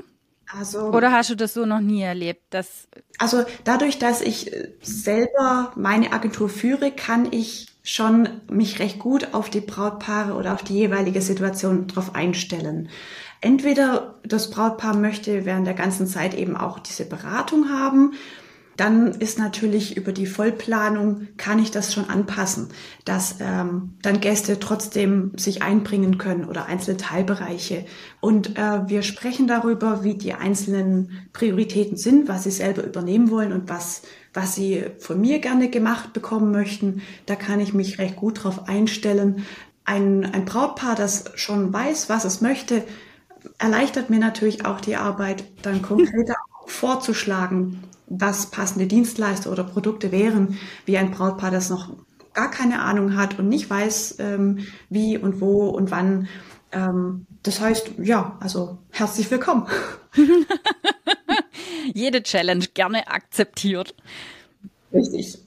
Also, 0.48 0.92
Oder 0.92 1.12
hast 1.12 1.30
du 1.30 1.36
das 1.36 1.54
so 1.54 1.66
noch 1.66 1.80
nie 1.82 2.02
erlebt? 2.02 2.54
Dass 2.54 2.88
also 3.18 3.46
dadurch, 3.64 4.00
dass 4.00 4.22
ich 4.22 4.52
selber 4.82 5.72
meine 5.76 6.12
Agentur 6.12 6.50
führe, 6.50 6.92
kann 6.92 7.32
ich 7.32 7.68
schon 7.84 8.30
mich 8.50 8.80
recht 8.80 9.00
gut 9.00 9.34
auf 9.34 9.50
die 9.50 9.62
Brautpaare 9.62 10.34
oder 10.34 10.54
auf 10.54 10.64
die 10.64 10.74
jeweilige 10.74 11.22
Situation 11.22 11.88
drauf 11.88 12.16
einstellen. 12.16 12.90
Entweder 13.44 14.16
das 14.24 14.50
Brautpaar 14.50 14.96
möchte 14.96 15.46
während 15.46 15.68
der 15.68 15.74
ganzen 15.74 16.08
Zeit 16.08 16.34
eben 16.34 16.56
auch 16.56 16.80
diese 16.80 17.06
Beratung 17.06 17.70
haben 17.70 18.14
dann 18.78 19.12
ist 19.12 19.38
natürlich 19.38 19.98
über 19.98 20.12
die 20.12 20.26
Vollplanung 20.26 21.28
kann 21.38 21.60
ich 21.60 21.70
das 21.70 21.94
schon 21.94 22.10
anpassen, 22.10 22.70
dass 23.06 23.36
ähm, 23.40 23.94
dann 24.02 24.20
Gäste 24.20 24.60
trotzdem 24.60 25.32
sich 25.38 25.62
einbringen 25.62 26.18
können 26.18 26.46
oder 26.46 26.66
einzelne 26.66 26.98
Teilbereiche. 26.98 27.86
Und 28.20 28.58
äh, 28.58 28.88
wir 28.88 29.04
sprechen 29.04 29.48
darüber, 29.48 30.04
wie 30.04 30.16
die 30.16 30.34
einzelnen 30.34 31.28
Prioritäten 31.34 31.98
sind, 31.98 32.28
was 32.28 32.44
sie 32.44 32.52
selber 32.52 32.84
übernehmen 32.84 33.30
wollen 33.30 33.54
und 33.54 33.70
was 33.70 34.02
was 34.36 34.56
sie 34.56 34.86
von 34.98 35.22
mir 35.22 35.38
gerne 35.38 35.70
gemacht 35.70 36.12
bekommen 36.12 36.52
möchten. 36.52 37.04
Da 37.28 37.36
kann 37.36 37.60
ich 37.60 37.76
mich 37.76 38.00
recht 38.00 38.16
gut 38.16 38.44
drauf 38.44 38.68
einstellen. 38.68 39.46
Ein, 39.86 40.26
ein 40.26 40.46
Brautpaar, 40.46 40.96
das 40.96 41.26
schon 41.36 41.72
weiß, 41.72 42.10
was 42.10 42.26
es 42.26 42.42
möchte, 42.42 42.84
erleichtert 43.60 44.10
mir 44.10 44.20
natürlich 44.20 44.66
auch 44.66 44.82
die 44.82 44.96
Arbeit, 44.96 45.44
dann 45.62 45.82
konkreter 45.82 46.36
vorzuschlagen, 46.66 47.84
was 48.08 48.52
passende 48.52 48.88
Dienstleister 48.88 49.52
oder 49.52 49.64
Produkte 49.64 50.12
wären, 50.12 50.58
wie 50.86 50.98
ein 50.98 51.12
Brautpaar, 51.12 51.52
das 51.52 51.70
noch 51.70 51.90
gar 52.34 52.52
keine 52.52 52.82
Ahnung 52.82 53.16
hat 53.16 53.40
und 53.40 53.48
nicht 53.48 53.70
weiß, 53.70 54.18
ähm, 54.20 54.66
wie 54.90 55.18
und 55.18 55.40
wo 55.42 55.70
und 55.70 55.92
wann. 55.92 56.28
Ähm, 56.72 57.26
das 57.44 57.60
heißt, 57.60 57.92
ja, 58.00 58.38
also 58.40 58.80
herzlich 58.90 59.30
willkommen. 59.30 59.68
Jede 61.94 62.24
Challenge 62.24 62.66
gerne 62.74 63.08
akzeptiert. 63.08 63.96
Richtig. 64.92 65.40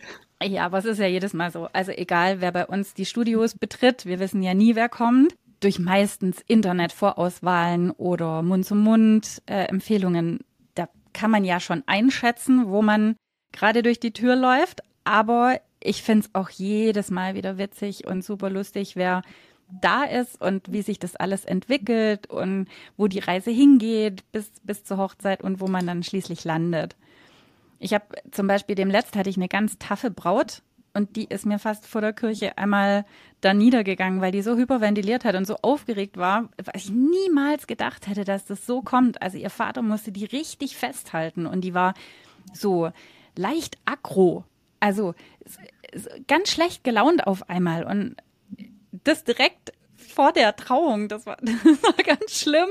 Ja, 0.43 0.67
aber 0.67 0.79
es 0.79 0.85
ist 0.85 0.99
ja 0.99 1.07
jedes 1.07 1.33
Mal 1.33 1.51
so. 1.51 1.69
Also 1.73 1.93
egal, 1.93 2.41
wer 2.41 2.53
bei 2.53 2.67
uns 2.67 2.95
die 2.95 3.07
Studios 3.07 3.55
betritt, 3.55 4.05
wir 4.07 4.19
wissen 4.19 4.43
ja 4.43 4.55
nie, 4.55 4.75
wer 4.75 4.89
kommt. 4.89 5.35
Durch 5.61 5.79
meistens 5.79 6.43
Internetvorauswahlen 6.47 7.91
oder 7.93 8.43
Mund-zu-Mund-Empfehlungen 8.43 10.41
kann 11.13 11.31
man 11.31 11.45
ja 11.45 11.61
schon 11.61 11.83
einschätzen, 11.87 12.69
wo 12.69 12.83
man 12.83 13.17
gerade 13.51 13.83
durch 13.83 13.99
die 13.99 14.13
Tür 14.13 14.37
läuft. 14.37 14.83
Aber 15.05 15.59
ich 15.81 16.03
finde 16.03 16.27
es 16.27 16.35
auch 16.35 16.51
jedes 16.51 17.11
Mal 17.11 17.35
wieder 17.35 17.57
witzig 17.57 18.07
und 18.07 18.23
super 18.23 18.51
lustig, 18.51 18.97
wer 18.97 19.23
da 19.81 20.05
ist 20.05 20.41
und 20.41 20.71
wie 20.71 20.83
sich 20.83 20.99
das 20.99 21.17
alles 21.17 21.45
entwickelt 21.45 22.29
und 22.29 22.69
wo 22.97 23.09
die 23.09 23.19
Reise 23.19 23.51
hingeht 23.51 24.31
bis, 24.31 24.53
bis 24.63 24.85
zur 24.85 24.99
Hochzeit 24.99 25.43
und 25.43 25.61
wo 25.61 25.69
man 25.69 25.87
dann 25.87 26.03
schließlich 26.03 26.45
landet. 26.45 26.97
Ich 27.79 27.95
habe 27.95 28.05
zum 28.31 28.47
Beispiel 28.47 28.75
dem 28.75 28.91
Letzt 28.91 29.17
hatte 29.17 29.31
ich 29.31 29.37
eine 29.37 29.49
ganz 29.49 29.79
taffe 29.79 30.11
Braut 30.11 30.63
und 30.97 31.17
die 31.17 31.27
ist 31.27 31.47
mir 31.47 31.59
fast 31.59 31.87
vor 31.87 32.01
der 32.01 32.13
Kirche 32.13 32.57
einmal 32.59 33.05
da 33.43 33.55
niedergegangen, 33.55 34.21
weil 34.21 34.33
die 34.33 34.43
so 34.43 34.57
hyperventiliert 34.57 35.25
hat 35.25 35.35
und 35.35 35.47
so 35.47 35.57
aufgeregt 35.63 36.17
war, 36.17 36.49
weil 36.57 36.75
ich 36.77 36.91
niemals 36.91 37.67
gedacht 37.67 38.07
hätte, 38.07 38.25
dass 38.25 38.47
das 38.47 38.67
so 38.67 38.81
kommt. 38.83 39.21
Also 39.23 39.37
ihr 39.37 39.51
Vater 39.51 39.83
musste 39.83 40.11
die 40.11 40.25
richtig 40.25 40.77
festhalten 40.77 41.47
und 41.47 41.61
die 41.61 41.75
war 41.75 41.95
so 42.53 42.91
leicht 43.37 43.77
aggro. 43.85 44.45
Also 44.81 45.15
ganz 46.27 46.51
schlecht 46.51 46.83
gelaunt 46.83 47.27
auf 47.27 47.49
einmal 47.49 47.85
und 47.85 48.17
das 49.05 49.23
direkt 49.25 49.73
vor 49.97 50.33
der 50.33 50.57
Trauung, 50.57 51.09
das 51.09 51.27
war, 51.27 51.37
das 51.43 51.83
war 51.83 52.05
ganz 52.05 52.41
schlimm 52.41 52.69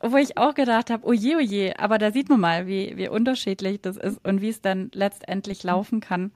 wo 0.00 0.16
ich 0.16 0.38
auch 0.38 0.54
gedacht 0.54 0.90
habe, 0.90 1.06
oje, 1.06 1.36
oje, 1.36 1.78
aber 1.78 1.98
da 1.98 2.10
sieht 2.10 2.28
man 2.28 2.40
mal, 2.40 2.66
wie, 2.66 2.96
wie 2.96 3.08
unterschiedlich 3.08 3.80
das 3.80 3.96
ist 3.96 4.24
und 4.24 4.40
wie 4.40 4.48
es 4.48 4.62
dann 4.62 4.90
letztendlich 4.94 5.62
laufen 5.62 6.00
kann. 6.00 6.32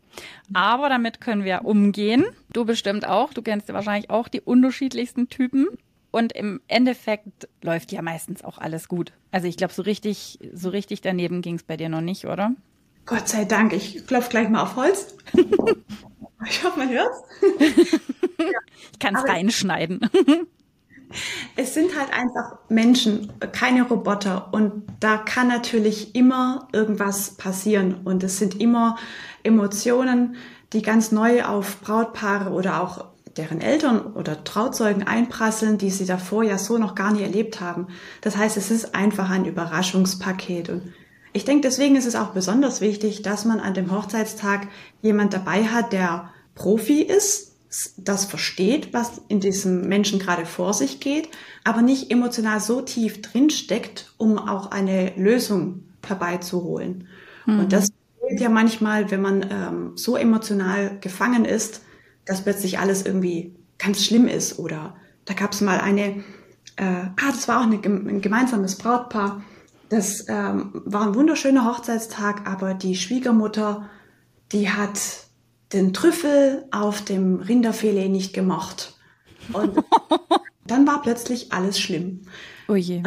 Aber 0.53 0.89
damit 0.89 1.21
können 1.21 1.45
wir 1.45 1.65
umgehen. 1.65 2.25
Du 2.53 2.65
bestimmt 2.65 3.07
auch, 3.07 3.33
du 3.33 3.43
kennst 3.43 3.69
ja 3.69 3.75
wahrscheinlich 3.75 4.11
auch 4.11 4.29
die 4.29 4.41
unterschiedlichsten 4.41 5.29
Typen. 5.29 5.67
Und 6.11 6.33
im 6.33 6.61
Endeffekt 6.69 7.49
läuft 7.61 7.91
ja 7.91 8.01
meistens 8.01 8.45
auch 8.45 8.59
alles 8.59 8.87
gut. 8.87 9.13
Also 9.33 9.49
ich 9.49 9.57
glaube, 9.57 9.73
so 9.73 9.83
richtig, 9.83 10.39
so 10.53 10.69
richtig 10.69 11.01
daneben 11.01 11.43
ging 11.43 11.57
es 11.57 11.65
bei 11.65 11.77
dir 11.77 11.89
noch 11.89 12.03
nicht, 12.03 12.27
oder? 12.27 12.55
Gott 13.05 13.29
sei 13.29 13.45
Dank, 13.45 13.73
ich 13.73 14.07
klopfe 14.07 14.31
gleich 14.31 14.49
mal 14.49 14.63
auf 14.63 14.77
Holz. 14.77 15.17
ich 16.49 16.63
hoffe, 16.63 16.79
man 16.79 16.89
hört's. 16.89 17.19
ich 18.93 18.99
kann 19.01 19.17
es 19.17 19.25
reinschneiden. 19.25 20.09
Es 21.57 21.75
sind 21.75 21.97
halt 21.97 22.13
einfach 22.13 22.59
Menschen, 22.69 23.33
keine 23.53 23.85
Roboter. 23.85 24.53
Und 24.53 24.83
da 24.99 25.17
kann 25.17 25.47
natürlich 25.47 26.15
immer 26.17 26.69
irgendwas 26.73 27.37
passieren. 27.37 28.01
Und 28.05 28.25
es 28.25 28.39
sind 28.39 28.61
immer 28.61 28.97
Emotionen, 29.45 30.35
die 30.73 30.83
ganz 30.83 31.13
neu 31.13 31.45
auf 31.45 31.81
Brautpaare 31.81 32.51
oder 32.51 32.83
auch 32.83 33.05
deren 33.37 33.61
Eltern 33.61 34.15
oder 34.15 34.45
Trauzeugen 34.45 35.07
einprasseln, 35.07 35.79
die 35.79 35.91
sie 35.91 36.07
davor 36.07 36.43
ja 36.43 36.59
so 36.59 36.79
noch 36.79 36.95
gar 36.95 37.13
nie 37.13 37.23
erlebt 37.23 37.61
haben. 37.61 37.89
Das 38.21 38.37
heißt, 38.37 38.57
es 38.57 38.71
ist 38.71 38.95
einfach 38.95 39.31
ein 39.31 39.45
Überraschungspaket. 39.45 40.71
Und 40.71 40.93
ich 41.33 41.45
denke, 41.45 41.63
deswegen 41.63 41.97
ist 41.97 42.07
es 42.07 42.17
auch 42.17 42.29
besonders 42.29 42.81
wichtig, 42.81 43.23
dass 43.23 43.45
man 43.45 43.61
an 43.61 43.75
dem 43.75 43.91
Hochzeitstag 43.91 44.69
jemand 45.03 45.35
dabei 45.35 45.65
hat, 45.65 45.93
der 45.93 46.31
Profi 46.55 47.03
ist, 47.03 47.54
das 47.97 48.25
versteht, 48.25 48.93
was 48.93 49.23
in 49.29 49.41
diesem 49.41 49.89
Menschen 49.89 50.19
gerade 50.19 50.47
vor 50.47 50.75
sich 50.75 51.01
geht, 51.01 51.29
aber 51.65 51.83
nicht 51.83 52.11
emotional 52.11 52.61
so 52.61 52.81
tief 52.83 53.23
drinsteckt, 53.23 54.13
um 54.17 54.39
auch 54.39 54.71
eine 54.71 55.13
Lösung 55.17 55.85
herbeizuholen. 56.07 57.09
Mhm. 57.47 57.61
Und 57.61 57.73
das 57.73 57.91
fehlt 58.21 58.41
ja 58.41 58.49
manchmal, 58.49 59.11
wenn 59.11 59.23
man 59.23 59.47
ähm, 59.51 59.93
so 59.97 60.17
emotional 60.17 60.99
gefangen 61.01 61.45
ist, 61.45 61.83
dass 62.25 62.43
plötzlich 62.43 62.79
alles 62.79 63.05
irgendwie 63.05 63.55
ganz 63.79 64.05
schlimm 64.05 64.29
ist. 64.29 64.59
Oder 64.59 64.97
da 65.25 65.35
gab 65.35 65.53
es 65.53 65.61
mal 65.61 65.81
eine, 65.81 66.25
äh, 66.77 66.85
ah, 66.85 67.31
das 67.31 67.49
war 67.49 67.61
auch 67.61 67.67
eine, 67.67 67.81
ein 67.85 68.21
gemeinsames 68.21 68.77
Brautpaar. 68.77 69.43
Das 69.89 70.27
ähm, 70.29 70.83
war 70.85 71.07
ein 71.07 71.15
wunderschöner 71.15 71.67
Hochzeitstag, 71.67 72.49
aber 72.49 72.75
die 72.75 72.97
Schwiegermutter, 72.97 73.89
die 74.53 74.71
hat 74.71 75.25
den 75.73 75.93
Trüffel 75.93 76.65
auf 76.71 77.03
dem 77.03 77.41
Rinderfilet 77.41 78.09
nicht 78.09 78.33
gemocht. 78.33 78.95
Und 79.53 79.79
dann 80.67 80.87
war 80.87 81.03
plötzlich 81.03 81.53
alles 81.53 81.79
schlimm. 81.79 82.23
Oh 82.69 82.75
je. 82.75 83.03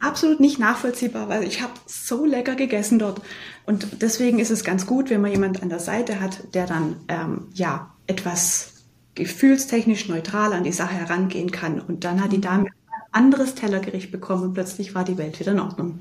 Absolut 0.00 0.40
nicht 0.40 0.58
nachvollziehbar, 0.58 1.28
weil 1.28 1.44
ich 1.44 1.62
habe 1.62 1.72
so 1.86 2.24
lecker 2.24 2.56
gegessen 2.56 2.98
dort. 2.98 3.20
Und 3.66 4.02
deswegen 4.02 4.40
ist 4.40 4.50
es 4.50 4.64
ganz 4.64 4.86
gut, 4.86 5.10
wenn 5.10 5.20
man 5.20 5.30
jemand 5.30 5.62
an 5.62 5.68
der 5.68 5.78
Seite 5.78 6.20
hat, 6.20 6.54
der 6.54 6.66
dann 6.66 6.96
ähm, 7.08 7.48
ja 7.54 7.94
etwas 8.08 8.84
gefühlstechnisch 9.14 10.08
neutral 10.08 10.52
an 10.52 10.64
die 10.64 10.72
Sache 10.72 10.94
herangehen 10.94 11.50
kann. 11.50 11.80
Und 11.80 12.04
dann 12.04 12.22
hat 12.22 12.32
die 12.32 12.38
mhm. 12.38 12.42
Dame 12.42 12.64
ein 12.64 13.02
anderes 13.12 13.54
Tellergericht 13.54 14.10
bekommen 14.10 14.42
und 14.42 14.54
plötzlich 14.54 14.94
war 14.94 15.04
die 15.04 15.18
Welt 15.18 15.38
wieder 15.38 15.52
in 15.52 15.60
Ordnung. 15.60 16.00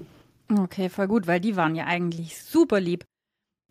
Okay, 0.51 0.89
voll 0.89 1.07
gut, 1.07 1.27
weil 1.27 1.39
die 1.39 1.55
waren 1.55 1.75
ja 1.75 1.85
eigentlich 1.85 2.41
super 2.41 2.79
lieb. 2.79 3.05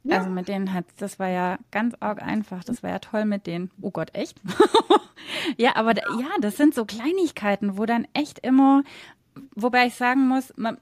Ja. 0.02 0.18
Also 0.18 0.30
mit 0.30 0.48
denen 0.48 0.72
hat, 0.72 0.86
das 0.98 1.18
war 1.18 1.28
ja 1.28 1.58
ganz 1.70 1.94
arg 2.00 2.22
einfach. 2.22 2.64
Das 2.64 2.82
war 2.82 2.90
ja 2.90 2.98
toll 2.98 3.24
mit 3.24 3.46
denen. 3.46 3.70
Oh 3.80 3.90
Gott, 3.90 4.14
echt? 4.14 4.40
ja, 5.58 5.76
aber 5.76 5.94
da, 5.94 6.02
ja, 6.18 6.28
das 6.40 6.56
sind 6.56 6.74
so 6.74 6.84
Kleinigkeiten, 6.84 7.76
wo 7.76 7.84
dann 7.84 8.06
echt 8.14 8.38
immer, 8.40 8.82
wobei 9.54 9.86
ich 9.86 9.94
sagen 9.94 10.26
muss, 10.26 10.52
man, 10.56 10.78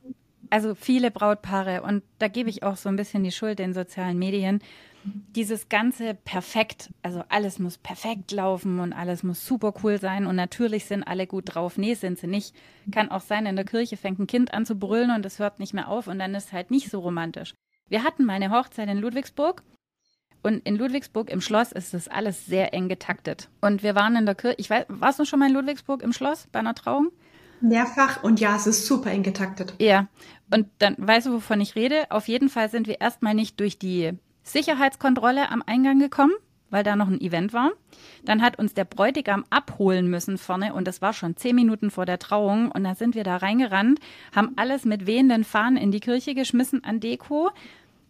also 0.51 0.75
viele 0.75 1.11
Brautpaare, 1.11 1.83
und 1.83 2.03
da 2.19 2.29
gebe 2.29 2.49
ich 2.49 2.63
auch 2.63 2.77
so 2.77 2.89
ein 2.89 2.97
bisschen 2.97 3.25
die 3.25 3.33
Schuld 3.33 3.59
den 3.59 3.75
sozialen 3.75 4.19
Medien, 4.19 4.61
dieses 5.05 5.69
ganze 5.69 6.15
perfekt, 6.15 6.91
also 7.03 7.23
alles 7.29 7.59
muss 7.59 7.79
perfekt 7.79 8.31
laufen 8.33 8.79
und 8.81 8.93
alles 8.93 9.23
muss 9.23 9.47
super 9.47 9.73
cool 9.83 9.99
sein 9.99 10.27
und 10.27 10.37
natürlich 10.37 10.85
sind 10.85 11.03
alle 11.03 11.27
gut 11.27 11.55
drauf. 11.55 11.79
Nee, 11.79 11.95
sind 11.95 12.19
sie 12.19 12.27
nicht. 12.27 12.55
Kann 12.91 13.11
auch 13.11 13.21
sein, 13.21 13.47
in 13.47 13.57
der 13.57 13.65
Kirche 13.65 13.97
fängt 13.97 14.19
ein 14.19 14.27
Kind 14.27 14.53
an 14.53 14.67
zu 14.67 14.75
brüllen 14.75 15.11
und 15.11 15.25
es 15.25 15.39
hört 15.39 15.61
nicht 15.61 15.73
mehr 15.73 15.89
auf 15.89 16.09
und 16.09 16.19
dann 16.19 16.35
ist 16.35 16.53
halt 16.53 16.71
nicht 16.71 16.91
so 16.91 17.01
romantisch. 17.01 17.55
Wir 17.89 18.05
hatten 18.05 18.25
meine 18.25 18.51
Hochzeit 18.51 18.89
in 18.89 18.99
Ludwigsburg 18.99 19.63
und 20.43 20.67
in 20.67 20.77
Ludwigsburg 20.77 21.31
im 21.31 21.41
Schloss 21.41 21.73
ist 21.73 21.95
das 21.95 22.09
alles 22.09 22.47
sehr 22.47 22.75
eng 22.75 22.89
getaktet. 22.89 23.49
Und 23.61 23.83
wir 23.83 23.95
waren 23.95 24.17
in 24.17 24.27
der 24.27 24.35
Kirche, 24.35 24.57
ich 24.59 24.71
weiß, 24.71 24.87
warst 24.89 25.19
du 25.19 25.25
schon 25.25 25.39
mal 25.39 25.49
in 25.49 25.55
Ludwigsburg 25.55 26.03
im 26.03 26.13
Schloss 26.13 26.47
bei 26.53 26.59
einer 26.59 26.75
Trauung? 26.75 27.11
Mehrfach 27.61 28.23
und 28.23 28.41
ja, 28.41 28.55
es 28.57 28.67
ist 28.67 28.87
super 28.87 29.11
eng 29.11 29.23
getaktet. 29.23 29.75
Ja, 29.79 30.07
und 30.53 30.69
dann 30.79 30.95
weißt 30.99 31.27
du, 31.27 31.33
wovon 31.33 31.61
ich 31.61 31.75
rede. 31.75 32.11
Auf 32.11 32.29
jeden 32.29 32.49
Fall 32.49 32.71
sind 32.71 32.87
wir 32.87 33.01
erstmal 33.01 33.35
nicht 33.35 33.59
durch 33.59 33.79
die 33.79 34.13
Sicherheitskontrolle 34.45 35.51
am 35.51 35.63
Eingang 35.67 35.99
gekommen, 35.99 36.33
weil 36.71 36.85
da 36.85 36.95
noch 36.95 37.09
ein 37.09 37.21
Event 37.21 37.53
war. 37.53 37.73
Dann 38.25 38.43
hat 38.43 38.59
uns 38.59 38.75
der 38.75 38.85
Bräutigam 38.85 39.45
abholen 39.51 40.09
müssen 40.09 40.39
vorne 40.39 40.73
und 40.73 40.87
das 40.87 41.03
war 41.03 41.13
schon 41.13 41.37
zehn 41.37 41.57
Minuten 41.57 41.91
vor 41.91 42.07
der 42.07 42.19
Trauung. 42.19 42.71
Und 42.71 42.85
da 42.85 42.95
sind 42.95 43.15
wir 43.15 43.25
da 43.25 43.39
reingerannt, 43.39 43.99
haben 44.35 44.53
alles 44.57 44.85
mit 44.85 45.07
wehenden 45.07 45.45
Fahnen 45.45 45.77
in 45.77 45.91
die 45.91 46.01
Kirche 46.01 46.35
geschmissen 46.35 46.85
an 46.85 47.01
Deko. 47.01 47.51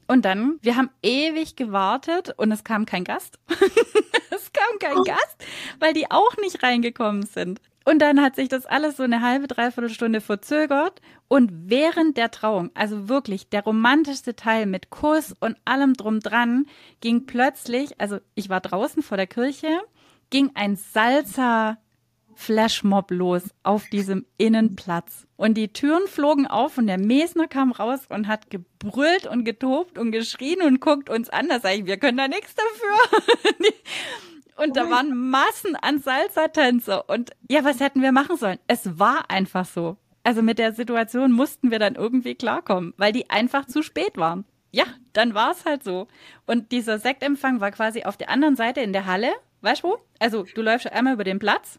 Und 0.09 0.25
dann, 0.25 0.59
wir 0.63 0.77
haben 0.77 0.91
ewig 1.03 1.55
gewartet 1.55 2.33
und 2.37 2.51
es 2.51 2.65
kam 2.65 2.87
kein 2.87 3.05
Gast. 3.05 3.39
es 4.31 4.53
kam 4.53 4.79
kein 4.81 4.99
oh. 4.99 5.05
Gast, 5.05 5.45
weil 5.79 5.93
die 5.93 6.11
auch 6.11 6.37
nicht 6.39 6.63
reingekommen 6.63 7.27
sind. 7.27 7.61
Und 7.85 8.01
dann 8.01 8.21
hat 8.21 8.37
sich 8.37 8.49
das 8.49 8.67
alles 8.67 8.97
so 8.97 9.03
eine 9.03 9.23
halbe, 9.23 9.49
dreiviertel 9.49 9.91
Stunde 9.91 10.21
verzögert. 10.21 11.01
Und 11.29 11.51
während 11.71 12.17
der 12.17 12.31
Trauung, 12.31 12.71
also 12.75 13.09
wirklich 13.09 13.51
der 13.51 13.65
romantischste 13.65 14.35
Teil 14.35 14.67
mit 14.67 14.91
Kuss 14.91 15.35
und 15.41 15.57
allem 15.67 15.93
drum 15.95 16.21
dran, 16.21 16.67
ging 17.01 17.27
plötzlich, 17.27 18.01
also 18.01 18.19
ich 18.35 18.49
war 18.49 18.61
draußen 18.61 19.03
vor 19.03 19.19
der 19.19 19.27
Kirche, 19.27 19.81
ging 20.31 20.51
ein 20.55 20.77
Salsa 20.77 21.79
Flashmob 22.39 23.11
los 23.11 23.43
auf 23.65 23.89
diesem 23.89 24.25
Innenplatz. 24.37 25.27
Und 25.37 25.55
die 25.55 25.73
Türen 25.73 26.07
flogen 26.07 26.47
auf 26.47 26.79
und 26.79 26.87
der 26.87 26.97
Mesner 26.97 27.49
kam 27.49 27.73
raus 27.73 28.03
und 28.09 28.29
hat 28.29 28.49
gebrüllt 28.49 29.27
und 29.27 29.45
getobt 29.45 29.99
und 29.99 30.13
geschrien 30.13 30.63
und 30.63 30.81
guckt 30.81 31.11
uns 31.11 31.29
an. 31.29 31.49
Da 31.49 31.59
sage 31.59 31.81
ich, 31.81 31.87
wir 31.87 31.97
können 31.97 32.17
da 32.17 32.29
nichts 32.29 32.55
dafür. 32.55 33.65
Und 34.57 34.77
da 34.77 34.91
waren 34.91 35.17
Massen 35.31 35.77
an 35.77 36.01
Salsa-Tänzer. 36.01 37.09
Und 37.09 37.31
ja, 37.49 37.63
was 37.63 37.79
hätten 37.79 38.03
wir 38.03 38.11
machen 38.11 38.37
sollen? 38.37 38.59
Es 38.67 38.99
war 38.99 39.31
einfach 39.31 39.65
so. 39.65 39.99
Also 40.25 40.43
mit 40.43 40.59
der 40.59 40.73
Situation 40.73 41.31
mussten 41.31 41.71
wir 41.71 41.79
dann 41.79 41.95
irgendwie 41.95 42.35
klarkommen, 42.35 42.93
weil 42.97 43.13
die 43.13 43.31
einfach 43.31 43.67
zu 43.67 43.83
spät 43.83 44.17
waren. 44.17 44.45
Ja, 44.73 44.85
dann 45.13 45.35
war 45.35 45.53
es 45.53 45.65
halt 45.65 45.85
so. 45.85 46.09
Und 46.45 46.73
dieser 46.73 46.99
Sektempfang 46.99 47.61
war 47.61 47.71
quasi 47.71 48.03
auf 48.03 48.17
der 48.17 48.31
anderen 48.31 48.57
Seite 48.57 48.81
in 48.81 48.93
der 48.93 49.07
Halle. 49.07 49.31
Weißt 49.61 49.85
du 49.85 49.91
wo? 49.91 49.99
Also 50.19 50.43
du 50.43 50.61
läufst 50.61 50.91
einmal 50.91 51.15
über 51.15 51.25
den 51.25 51.39
Platz. 51.39 51.79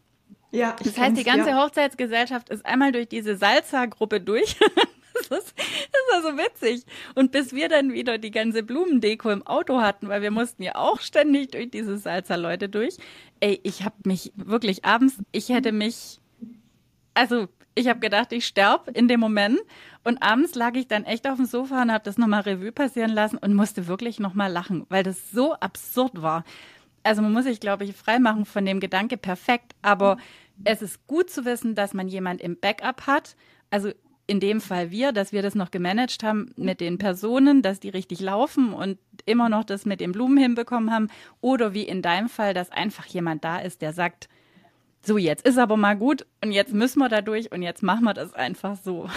Ja. 0.50 0.76
Das 0.82 0.98
heißt, 0.98 1.16
die 1.16 1.24
ganze 1.24 1.50
ja. 1.50 1.62
Hochzeitsgesellschaft 1.62 2.48
ist 2.48 2.66
einmal 2.66 2.92
durch 2.92 3.08
diese 3.08 3.36
Salsa-Gruppe 3.36 4.20
durch. 4.20 4.56
das, 5.14 5.38
ist, 5.38 5.54
das 5.56 6.24
war 6.24 6.32
so 6.32 6.38
witzig. 6.38 6.84
Und 7.14 7.32
bis 7.32 7.52
wir 7.52 7.68
dann 7.68 7.92
wieder 7.92 8.18
die 8.18 8.30
ganze 8.30 8.62
Blumendeko 8.62 9.30
im 9.30 9.46
Auto 9.46 9.80
hatten, 9.80 10.08
weil 10.08 10.22
wir 10.22 10.30
mussten 10.30 10.62
ja 10.62 10.74
auch 10.74 11.00
ständig 11.00 11.52
durch 11.52 11.70
diese 11.70 11.96
Salzer-Leute 11.98 12.68
durch. 12.68 12.96
Ey, 13.40 13.60
ich 13.62 13.84
habe 13.84 13.96
mich 14.04 14.32
wirklich 14.34 14.84
abends, 14.84 15.18
ich 15.32 15.48
hätte 15.50 15.72
mich, 15.72 16.20
also 17.14 17.48
ich 17.74 17.88
habe 17.88 18.00
gedacht, 18.00 18.32
ich 18.32 18.46
sterb 18.46 18.90
in 18.94 19.08
dem 19.08 19.20
Moment. 19.20 19.58
Und 20.02 20.22
abends 20.22 20.54
lag 20.54 20.74
ich 20.74 20.88
dann 20.88 21.04
echt 21.04 21.28
auf 21.28 21.36
dem 21.36 21.44
Sofa 21.44 21.82
und 21.82 21.92
habe 21.92 22.04
das 22.04 22.18
nochmal 22.18 22.40
Revue 22.42 22.72
passieren 22.72 23.10
lassen 23.10 23.36
und 23.36 23.54
musste 23.54 23.86
wirklich 23.86 24.18
nochmal 24.18 24.50
lachen, 24.50 24.86
weil 24.88 25.02
das 25.02 25.30
so 25.30 25.54
absurd 25.54 26.22
war. 26.22 26.44
Also 27.02 27.22
man 27.22 27.32
muss 27.32 27.44
sich, 27.44 27.60
glaube 27.60 27.84
ich, 27.84 27.94
freimachen 27.94 28.44
von 28.44 28.64
dem 28.64 28.80
Gedanke 28.80 29.16
perfekt, 29.16 29.74
aber 29.82 30.18
es 30.64 30.82
ist 30.82 31.06
gut 31.06 31.30
zu 31.30 31.44
wissen, 31.44 31.74
dass 31.74 31.94
man 31.94 32.08
jemand 32.08 32.40
im 32.40 32.58
Backup 32.58 33.06
hat. 33.06 33.36
Also 33.70 33.92
in 34.26 34.38
dem 34.38 34.60
Fall 34.60 34.90
wir, 34.92 35.12
dass 35.12 35.32
wir 35.32 35.42
das 35.42 35.54
noch 35.56 35.70
gemanagt 35.72 36.22
haben 36.22 36.52
mit 36.56 36.80
den 36.80 36.98
Personen, 36.98 37.62
dass 37.62 37.80
die 37.80 37.88
richtig 37.88 38.20
laufen 38.20 38.72
und 38.72 38.98
immer 39.26 39.48
noch 39.48 39.64
das 39.64 39.86
mit 39.86 40.00
den 40.00 40.12
Blumen 40.12 40.38
hinbekommen 40.38 40.92
haben. 40.92 41.08
Oder 41.40 41.74
wie 41.74 41.82
in 41.82 42.00
deinem 42.00 42.28
Fall, 42.28 42.54
dass 42.54 42.70
einfach 42.70 43.06
jemand 43.06 43.44
da 43.44 43.58
ist, 43.58 43.82
der 43.82 43.92
sagt, 43.92 44.28
so 45.02 45.18
jetzt 45.18 45.46
ist 45.46 45.58
aber 45.58 45.76
mal 45.76 45.96
gut 45.96 46.26
und 46.44 46.52
jetzt 46.52 46.72
müssen 46.72 47.00
wir 47.00 47.08
da 47.08 47.22
durch 47.22 47.50
und 47.50 47.62
jetzt 47.62 47.82
machen 47.82 48.04
wir 48.04 48.14
das 48.14 48.32
einfach 48.34 48.76
so. 48.76 49.08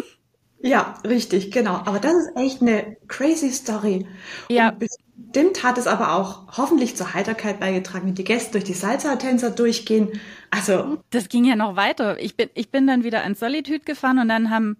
ja, 0.60 0.94
richtig, 1.06 1.50
genau. 1.50 1.74
Aber 1.74 1.98
das 1.98 2.14
ist 2.14 2.36
echt 2.36 2.62
eine 2.62 2.96
crazy 3.08 3.50
Story. 3.50 4.06
Ja. 4.48 4.70
Und 4.70 4.78
bestimmt 5.16 5.62
hat 5.62 5.78
es 5.78 5.86
aber 5.86 6.12
auch 6.14 6.56
hoffentlich 6.56 6.96
zur 6.96 7.14
Heiterkeit 7.14 7.60
beigetragen, 7.60 8.06
wenn 8.06 8.14
die 8.14 8.24
Gäste 8.24 8.52
durch 8.52 8.64
die 8.64 8.74
Salsa-Tänzer 8.74 9.50
durchgehen 9.50 10.20
also. 10.50 10.98
Das 11.10 11.28
ging 11.28 11.44
ja 11.44 11.56
noch 11.56 11.76
weiter. 11.76 12.20
Ich 12.20 12.36
bin, 12.36 12.48
ich 12.54 12.70
bin 12.70 12.86
dann 12.86 13.02
wieder 13.02 13.22
ans 13.22 13.40
Solitude 13.40 13.80
gefahren 13.80 14.18
und 14.18 14.28
dann 14.28 14.50
haben, 14.50 14.76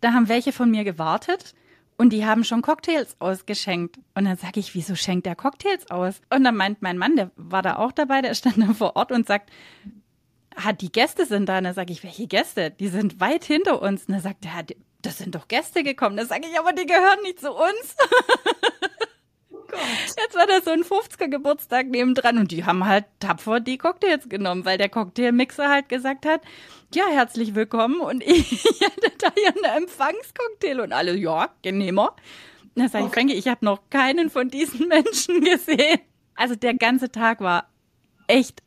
da 0.00 0.12
haben 0.12 0.28
welche 0.28 0.52
von 0.52 0.70
mir 0.70 0.84
gewartet 0.84 1.54
und 1.98 2.12
die 2.12 2.24
haben 2.24 2.44
schon 2.44 2.62
Cocktails 2.62 3.16
ausgeschenkt. 3.18 3.98
Und 4.14 4.24
dann 4.24 4.38
sage 4.38 4.60
ich, 4.60 4.74
wieso 4.74 4.94
schenkt 4.94 5.26
der 5.26 5.36
Cocktails 5.36 5.90
aus? 5.90 6.20
Und 6.30 6.44
dann 6.44 6.56
meint 6.56 6.80
mein 6.80 6.96
Mann, 6.96 7.16
der 7.16 7.30
war 7.36 7.62
da 7.62 7.76
auch 7.76 7.92
dabei, 7.92 8.22
der 8.22 8.34
stand 8.34 8.56
da 8.62 8.72
vor 8.72 8.96
Ort 8.96 9.12
und 9.12 9.26
sagt, 9.26 9.50
hat 10.56 10.80
die 10.80 10.90
Gäste 10.90 11.26
sind 11.26 11.46
da. 11.46 11.58
Und 11.58 11.64
dann 11.64 11.74
sage 11.74 11.92
ich, 11.92 12.02
welche 12.02 12.26
Gäste? 12.26 12.70
Die 12.70 12.88
sind 12.88 13.20
weit 13.20 13.44
hinter 13.44 13.82
uns. 13.82 14.06
Und 14.06 14.14
dann 14.14 14.22
sagt 14.22 14.46
er, 14.46 14.64
das 15.02 15.18
sind 15.18 15.34
doch 15.34 15.48
Gäste 15.48 15.82
gekommen. 15.82 16.16
Dann 16.16 16.26
sage 16.26 16.46
ich, 16.50 16.58
aber 16.58 16.72
die 16.72 16.86
gehören 16.86 17.22
nicht 17.22 17.40
zu 17.40 17.52
uns. 17.52 17.96
Gott. 19.68 19.80
Jetzt 20.16 20.34
war 20.34 20.46
da 20.46 20.60
so 20.62 20.70
ein 20.70 20.82
50er 20.82 21.28
Geburtstag 21.28 21.88
nebendran 21.88 22.38
und 22.38 22.50
die 22.50 22.64
haben 22.64 22.86
halt 22.86 23.04
tapfer 23.20 23.60
die 23.60 23.78
Cocktails 23.78 24.28
genommen, 24.28 24.64
weil 24.64 24.78
der 24.78 24.88
Cocktailmixer 24.88 25.68
halt 25.68 25.88
gesagt 25.88 26.26
hat, 26.26 26.42
ja, 26.94 27.04
herzlich 27.10 27.54
willkommen 27.54 28.00
und 28.00 28.22
ich 28.26 28.64
hatte 28.82 29.12
da 29.18 29.28
ja 29.42 29.50
einen 29.50 29.84
Empfangscocktail 29.84 30.80
und 30.80 30.92
alle, 30.92 31.14
ja, 31.14 31.50
genehmer. 31.62 32.16
Da 32.74 32.88
sag 32.88 33.06
ich. 33.06 33.12
Frankie, 33.12 33.34
ich 33.34 33.48
habe 33.48 33.64
noch 33.64 33.90
keinen 33.90 34.30
von 34.30 34.48
diesen 34.48 34.88
Menschen 34.88 35.42
gesehen. 35.42 36.00
Also 36.34 36.54
der 36.54 36.74
ganze 36.74 37.10
Tag 37.10 37.40
war 37.40 37.68
echt 38.26 38.62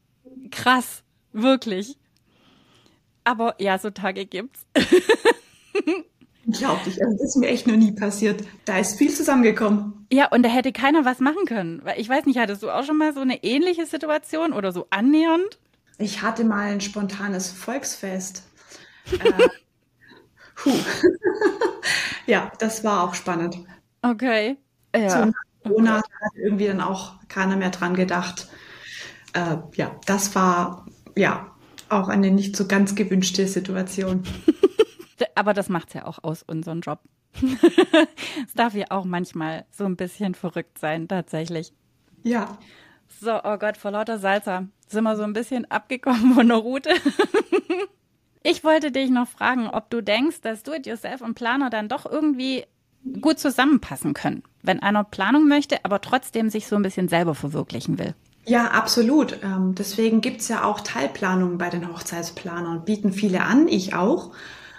krass, 0.52 1.04
wirklich. 1.32 1.98
Aber 3.24 3.56
ja, 3.60 3.78
so 3.78 3.90
Tage 3.90 4.26
gibt's. 4.26 4.66
Unglaublich, 6.46 7.04
also 7.04 7.18
das 7.18 7.30
ist 7.30 7.36
mir 7.36 7.48
echt 7.48 7.68
noch 7.68 7.76
nie 7.76 7.92
passiert. 7.92 8.44
Da 8.66 8.80
ist 8.80 8.98
viel 8.98 9.12
zusammengekommen. 9.12 10.08
Ja, 10.12 10.28
und 10.30 10.44
da 10.44 10.50
hätte 10.50 10.72
keiner 10.72 11.06
was 11.06 11.20
machen 11.20 11.46
können. 11.46 11.82
Weil 11.84 12.00
ich 12.00 12.10
weiß 12.10 12.26
nicht, 12.26 12.40
hattest 12.40 12.64
du 12.64 12.70
auch 12.70 12.84
schon 12.84 12.98
mal 12.98 13.14
so 13.14 13.22
eine 13.22 13.44
ähnliche 13.44 13.86
Situation 13.86 14.52
oder 14.52 14.72
so 14.72 14.88
annähernd? 14.90 15.60
Ich 16.00 16.22
hatte 16.22 16.44
mal 16.44 16.72
ein 16.72 16.82
spontanes 16.82 17.52
Volksfest. 17.52 18.44
äh, 19.12 19.18
puh. 20.56 20.74
ja, 22.26 22.52
das 22.60 22.84
war 22.84 23.04
auch 23.04 23.14
spannend. 23.14 23.58
Okay. 24.02 24.58
Ja. 24.96 25.28
So 25.28 25.32
Corona 25.64 26.00
okay. 26.00 26.10
hat 26.22 26.32
irgendwie 26.36 26.68
dann 26.68 26.82
auch 26.82 27.14
keiner 27.28 27.56
mehr 27.56 27.70
dran 27.70 27.96
gedacht. 27.96 28.50
Äh, 29.34 29.58
ja, 29.76 29.96
das 30.06 30.34
war 30.36 30.86
ja 31.16 31.52
auch 31.90 32.08
eine 32.08 32.32
nicht 32.32 32.56
so 32.56 32.68
ganz 32.68 32.96
gewünschte 32.96 33.48
Situation. 33.48 34.24
Aber 35.36 35.54
das 35.54 35.70
macht's 35.70 35.94
ja 35.94 36.06
auch 36.06 36.24
aus, 36.24 36.44
unseren 36.44 36.82
Job. 36.82 37.00
es 38.46 38.54
darf 38.54 38.74
ja 38.74 38.86
auch 38.90 39.06
manchmal 39.06 39.66
so 39.72 39.86
ein 39.86 39.96
bisschen 39.96 40.36
verrückt 40.36 40.78
sein, 40.80 41.08
tatsächlich. 41.08 41.74
Ja. 42.24 42.58
So, 43.20 43.32
oh 43.44 43.58
Gott, 43.58 43.78
vor 43.78 43.92
lauter 43.92 44.20
Salsa 44.20 44.68
sind 44.88 45.04
wir 45.04 45.16
so 45.16 45.24
ein 45.24 45.34
bisschen 45.34 45.70
abgekommen 45.70 46.34
von 46.34 46.48
der 46.48 46.58
Route. 46.58 46.90
ich 48.44 48.64
wollte 48.64 48.92
dich 48.92 49.10
noch 49.10 49.28
fragen, 49.28 49.68
ob 49.68 49.90
du 49.90 50.02
denkst, 50.02 50.42
dass 50.42 50.64
Do-it-yourself 50.64 51.22
und 51.22 51.36
Planer 51.36 51.70
dann 51.70 51.90
doch 51.90 52.06
irgendwie 52.06 52.66
gut 53.22 53.40
zusammenpassen 53.40 54.14
können, 54.14 54.44
wenn 54.62 54.82
einer 54.82 55.04
Planung 55.04 55.48
möchte, 55.48 55.84
aber 55.84 56.02
trotzdem 56.02 56.50
sich 56.50 56.68
so 56.68 56.76
ein 56.76 56.84
bisschen 56.84 57.08
selber 57.08 57.36
verwirklichen 57.36 57.98
will. 57.98 58.14
Ja, 58.46 58.72
absolut. 58.72 59.38
Ähm, 59.44 59.76
deswegen 59.76 60.22
gibt's 60.22 60.48
ja 60.48 60.64
auch 60.64 60.82
Teilplanungen 60.82 61.58
bei 61.58 61.70
den 61.70 61.88
Hochzeitsplanern, 61.88 62.86
bieten 62.86 63.14
viele 63.14 63.44
an, 63.44 63.68
ich 63.68 63.94
auch. 63.94 64.32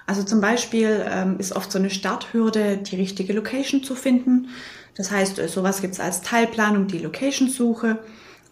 Also 0.06 0.22
zum 0.22 0.40
Beispiel 0.40 1.04
ähm, 1.08 1.38
ist 1.38 1.54
oft 1.54 1.70
so 1.70 1.78
eine 1.78 1.90
Starthürde, 1.90 2.78
die 2.78 2.96
richtige 2.96 3.32
Location 3.32 3.82
zu 3.82 3.94
finden. 3.94 4.48
Das 4.96 5.10
heißt, 5.10 5.38
äh, 5.38 5.48
sowas 5.48 5.80
gibt's 5.80 6.00
als 6.00 6.22
Teilplanung, 6.22 6.86
die 6.86 6.98
Location-Suche 6.98 7.98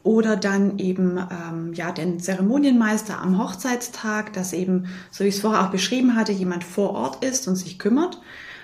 oder 0.03 0.37
dann 0.37 0.79
eben 0.79 1.19
ähm, 1.19 1.75
ja 1.75 1.93
den 1.93 2.21
Zeremonienmeister 2.21 3.21
am 3.21 3.39
Hochzeitstag, 3.39 4.33
dass 4.33 4.53
eben, 4.53 4.87
so 5.11 5.25
wie 5.25 5.29
ich 5.29 5.37
es 5.37 5.41
vorher 5.43 5.63
auch 5.63 5.71
beschrieben 5.71 6.15
hatte, 6.15 6.33
jemand 6.33 6.65
vor 6.65 6.91
Ort 6.91 7.25
ist 7.25 7.47
und 7.49 7.57
sich 7.57 7.79
kümmert. 7.79 8.21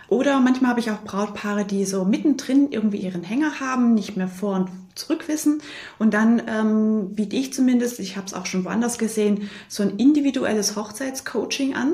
Oder 0.08 0.38
manchmal 0.40 0.70
habe 0.70 0.80
ich 0.80 0.90
auch 0.90 1.02
Brautpaare, 1.02 1.64
die 1.64 1.84
so 1.84 2.04
mittendrin 2.04 2.70
irgendwie 2.70 2.98
ihren 2.98 3.24
Hänger 3.24 3.58
haben, 3.58 3.92
nicht 3.92 4.16
mehr 4.16 4.28
vor 4.28 4.54
und 4.54 4.70
zurück 4.94 5.28
wissen. 5.28 5.60
Und 5.98 6.14
dann 6.14 6.40
ähm, 6.46 7.14
biete 7.14 7.36
ich 7.36 7.52
zumindest, 7.52 7.98
ich 7.98 8.16
habe 8.16 8.26
es 8.26 8.32
auch 8.32 8.46
schon 8.46 8.64
woanders 8.64 8.98
gesehen, 8.98 9.50
so 9.68 9.82
ein 9.82 9.96
individuelles 9.98 10.76
Hochzeitscoaching 10.76 11.74
an 11.74 11.92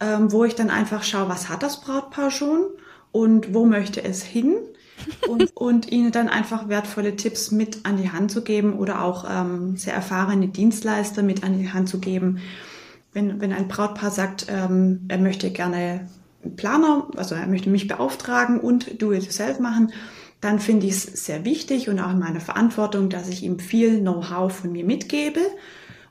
ähm, 0.00 0.32
wo 0.32 0.44
ich 0.44 0.54
dann 0.54 0.70
einfach 0.70 1.02
schaue, 1.02 1.28
was 1.28 1.48
hat 1.48 1.62
das 1.62 1.80
Brautpaar 1.80 2.30
schon 2.30 2.66
und 3.12 3.54
wo 3.54 3.64
möchte 3.64 4.02
es 4.02 4.22
hin 4.22 4.54
und, 5.28 5.56
und 5.56 5.90
ihnen 5.90 6.12
dann 6.12 6.28
einfach 6.28 6.68
wertvolle 6.68 7.16
Tipps 7.16 7.50
mit 7.50 7.84
an 7.84 7.96
die 7.96 8.10
Hand 8.10 8.30
zu 8.30 8.42
geben 8.42 8.74
oder 8.74 9.02
auch 9.02 9.24
ähm, 9.28 9.76
sehr 9.76 9.94
erfahrene 9.94 10.48
Dienstleister 10.48 11.22
mit 11.22 11.44
an 11.44 11.58
die 11.58 11.72
Hand 11.72 11.88
zu 11.88 11.98
geben. 11.98 12.38
Wenn, 13.12 13.40
wenn 13.40 13.52
ein 13.52 13.68
Brautpaar 13.68 14.10
sagt, 14.10 14.46
ähm, 14.48 15.00
er 15.08 15.18
möchte 15.18 15.50
gerne 15.50 16.08
einen 16.42 16.56
Planer, 16.56 17.08
also 17.16 17.34
er 17.34 17.46
möchte 17.46 17.70
mich 17.70 17.86
beauftragen 17.86 18.60
und 18.60 19.00
Do-it-yourself 19.00 19.60
machen, 19.60 19.92
dann 20.40 20.58
finde 20.58 20.86
ich 20.86 20.92
es 20.92 21.24
sehr 21.24 21.44
wichtig 21.44 21.88
und 21.88 21.98
auch 22.00 22.10
in 22.10 22.18
meiner 22.18 22.40
Verantwortung, 22.40 23.08
dass 23.08 23.28
ich 23.28 23.42
ihm 23.42 23.58
viel 23.58 24.00
Know-how 24.00 24.52
von 24.52 24.72
mir 24.72 24.84
mitgebe 24.84 25.40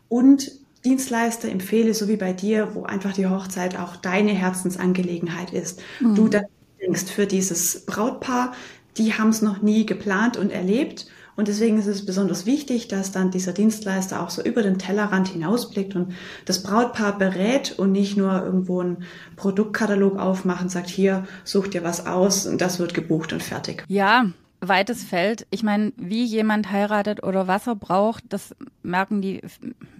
und 0.09 0.51
Dienstleister 0.85 1.49
empfehle, 1.49 1.93
so 1.93 2.07
wie 2.07 2.17
bei 2.17 2.33
dir, 2.33 2.69
wo 2.73 2.83
einfach 2.83 3.13
die 3.13 3.27
Hochzeit 3.27 3.77
auch 3.77 3.95
deine 3.95 4.31
Herzensangelegenheit 4.31 5.53
ist. 5.53 5.81
Mhm. 5.99 6.15
Du 6.15 6.27
dann 6.27 6.45
denkst 6.81 7.05
für 7.05 7.25
dieses 7.25 7.85
Brautpaar, 7.85 8.53
die 8.97 9.13
haben 9.13 9.29
es 9.29 9.41
noch 9.41 9.61
nie 9.61 9.85
geplant 9.85 10.37
und 10.37 10.51
erlebt. 10.51 11.07
Und 11.35 11.47
deswegen 11.47 11.79
ist 11.79 11.87
es 11.87 12.05
besonders 12.05 12.45
wichtig, 12.45 12.87
dass 12.89 13.11
dann 13.11 13.31
dieser 13.31 13.53
Dienstleister 13.53 14.21
auch 14.21 14.29
so 14.29 14.43
über 14.43 14.61
den 14.61 14.77
Tellerrand 14.77 15.29
hinausblickt 15.29 15.95
und 15.95 16.13
das 16.45 16.61
Brautpaar 16.61 17.17
berät 17.17 17.73
und 17.79 17.91
nicht 17.91 18.17
nur 18.17 18.43
irgendwo 18.43 18.81
einen 18.81 19.03
Produktkatalog 19.35 20.19
aufmacht 20.19 20.61
und 20.61 20.69
sagt, 20.69 20.89
hier, 20.89 21.25
such 21.43 21.69
dir 21.69 21.83
was 21.83 22.05
aus 22.05 22.45
und 22.45 22.61
das 22.61 22.77
wird 22.77 22.93
gebucht 22.93 23.33
und 23.33 23.41
fertig. 23.41 23.83
Ja, 23.87 24.27
weites 24.67 25.03
Feld. 25.03 25.47
Ich 25.49 25.63
meine, 25.63 25.93
wie 25.97 26.23
jemand 26.23 26.71
heiratet 26.71 27.23
oder 27.23 27.47
was 27.47 27.67
er 27.67 27.75
braucht, 27.75 28.23
das 28.29 28.55
merken 28.81 29.21
die, 29.21 29.41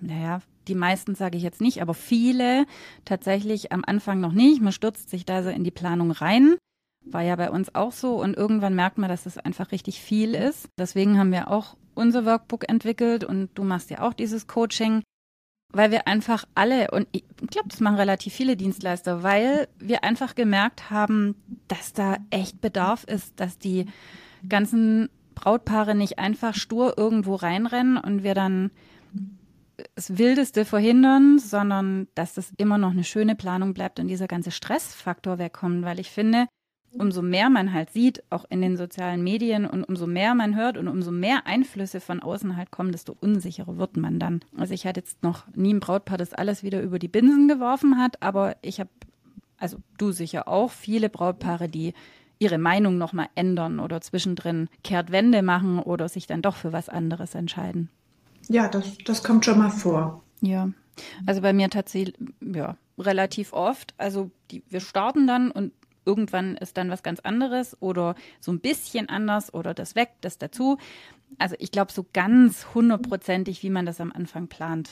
naja, 0.01 0.41
die 0.67 0.75
meisten 0.75 1.15
sage 1.15 1.37
ich 1.37 1.43
jetzt 1.43 1.61
nicht, 1.61 1.81
aber 1.81 1.93
viele 1.93 2.65
tatsächlich 3.05 3.71
am 3.71 3.83
Anfang 3.85 4.19
noch 4.19 4.31
nicht. 4.31 4.61
Man 4.61 4.71
stürzt 4.71 5.09
sich 5.09 5.25
da 5.25 5.43
so 5.43 5.49
in 5.49 5.63
die 5.63 5.71
Planung 5.71 6.11
rein. 6.11 6.55
War 7.05 7.21
ja 7.21 7.35
bei 7.35 7.49
uns 7.51 7.75
auch 7.75 7.91
so 7.91 8.21
und 8.21 8.37
irgendwann 8.37 8.75
merkt 8.75 8.97
man, 8.97 9.09
dass 9.09 9.25
es 9.25 9.37
einfach 9.37 9.71
richtig 9.71 10.01
viel 10.01 10.35
ist. 10.35 10.69
Deswegen 10.77 11.19
haben 11.19 11.31
wir 11.31 11.51
auch 11.51 11.75
unser 11.95 12.25
Workbook 12.25 12.69
entwickelt 12.69 13.23
und 13.23 13.49
du 13.55 13.63
machst 13.63 13.89
ja 13.89 14.01
auch 14.01 14.13
dieses 14.13 14.47
Coaching, 14.47 15.03
weil 15.69 15.91
wir 15.91 16.07
einfach 16.07 16.45
alle, 16.55 16.91
und 16.91 17.07
ich 17.11 17.25
glaube, 17.49 17.67
das 17.67 17.81
machen 17.81 17.97
relativ 17.97 18.33
viele 18.33 18.55
Dienstleister, 18.55 19.21
weil 19.21 19.67
wir 19.79 20.03
einfach 20.03 20.35
gemerkt 20.35 20.89
haben, 20.89 21.35
dass 21.67 21.93
da 21.93 22.17
echt 22.29 22.61
Bedarf 22.61 23.03
ist, 23.03 23.39
dass 23.39 23.57
die 23.57 23.87
ganzen 24.47 25.09
Brautpaare 25.35 25.95
nicht 25.95 26.19
einfach 26.19 26.53
stur 26.53 26.97
irgendwo 26.97 27.35
reinrennen 27.35 27.97
und 27.97 28.23
wir 28.23 28.33
dann 28.33 28.71
das 29.95 30.17
Wildeste 30.17 30.65
verhindern, 30.65 31.39
sondern 31.39 32.07
dass 32.15 32.35
das 32.35 32.53
immer 32.57 32.77
noch 32.77 32.91
eine 32.91 33.03
schöne 33.03 33.35
Planung 33.35 33.73
bleibt 33.73 33.99
und 33.99 34.07
dieser 34.07 34.27
ganze 34.27 34.51
Stressfaktor 34.51 35.39
wegkommt, 35.39 35.83
weil 35.83 35.99
ich 35.99 36.11
finde, 36.11 36.47
umso 36.91 37.21
mehr 37.21 37.49
man 37.49 37.73
halt 37.73 37.89
sieht, 37.89 38.23
auch 38.29 38.45
in 38.49 38.61
den 38.61 38.77
sozialen 38.77 39.23
Medien 39.23 39.65
und 39.65 39.83
umso 39.83 40.05
mehr 40.05 40.35
man 40.35 40.55
hört 40.55 40.77
und 40.77 40.87
umso 40.87 41.11
mehr 41.11 41.47
Einflüsse 41.47 41.99
von 41.99 42.19
außen 42.19 42.55
halt 42.55 42.71
kommen, 42.71 42.91
desto 42.91 43.15
unsicherer 43.19 43.77
wird 43.77 43.97
man 43.97 44.19
dann. 44.19 44.41
Also 44.55 44.73
ich 44.73 44.85
hatte 44.85 44.99
jetzt 44.99 45.23
noch 45.23 45.47
nie 45.55 45.73
ein 45.73 45.79
Brautpaar, 45.79 46.17
das 46.17 46.33
alles 46.33 46.61
wieder 46.63 46.81
über 46.81 46.99
die 46.99 47.07
Binsen 47.07 47.47
geworfen 47.47 47.97
hat, 47.97 48.21
aber 48.21 48.55
ich 48.61 48.79
habe, 48.79 48.91
also 49.57 49.77
du 49.97 50.11
sicher 50.11 50.47
auch, 50.47 50.71
viele 50.71 51.09
Brautpaare, 51.09 51.67
die 51.67 51.93
ihre 52.43 52.57
Meinung 52.57 52.97
nochmal 52.97 53.29
ändern 53.35 53.79
oder 53.79 54.01
zwischendrin 54.01 54.67
Kehrtwende 54.83 55.41
machen 55.41 55.79
oder 55.79 56.09
sich 56.09 56.27
dann 56.27 56.41
doch 56.41 56.57
für 56.57 56.73
was 56.73 56.89
anderes 56.89 57.35
entscheiden. 57.35 57.89
Ja, 58.49 58.67
das, 58.67 58.97
das 59.05 59.23
kommt 59.23 59.45
schon 59.45 59.57
mal 59.57 59.69
vor. 59.69 60.21
Ja, 60.41 60.69
also 61.25 61.41
bei 61.41 61.53
mir 61.53 61.69
tatsächlich, 61.69 62.15
ja, 62.41 62.75
relativ 62.97 63.53
oft. 63.53 63.93
Also 63.97 64.29
die, 64.51 64.61
wir 64.69 64.81
starten 64.81 65.25
dann 65.25 65.51
und 65.51 65.71
irgendwann 66.05 66.57
ist 66.57 66.75
dann 66.75 66.89
was 66.89 67.01
ganz 67.01 67.21
anderes 67.21 67.81
oder 67.81 68.15
so 68.41 68.51
ein 68.51 68.59
bisschen 68.59 69.07
anders 69.07 69.53
oder 69.53 69.73
das 69.73 69.95
weg, 69.95 70.09
das 70.19 70.37
dazu. 70.37 70.77
Also 71.39 71.55
ich 71.59 71.71
glaube, 71.71 71.93
so 71.93 72.05
ganz 72.11 72.67
hundertprozentig, 72.75 73.63
wie 73.63 73.69
man 73.69 73.85
das 73.85 74.01
am 74.01 74.11
Anfang 74.11 74.47
plant, 74.47 74.89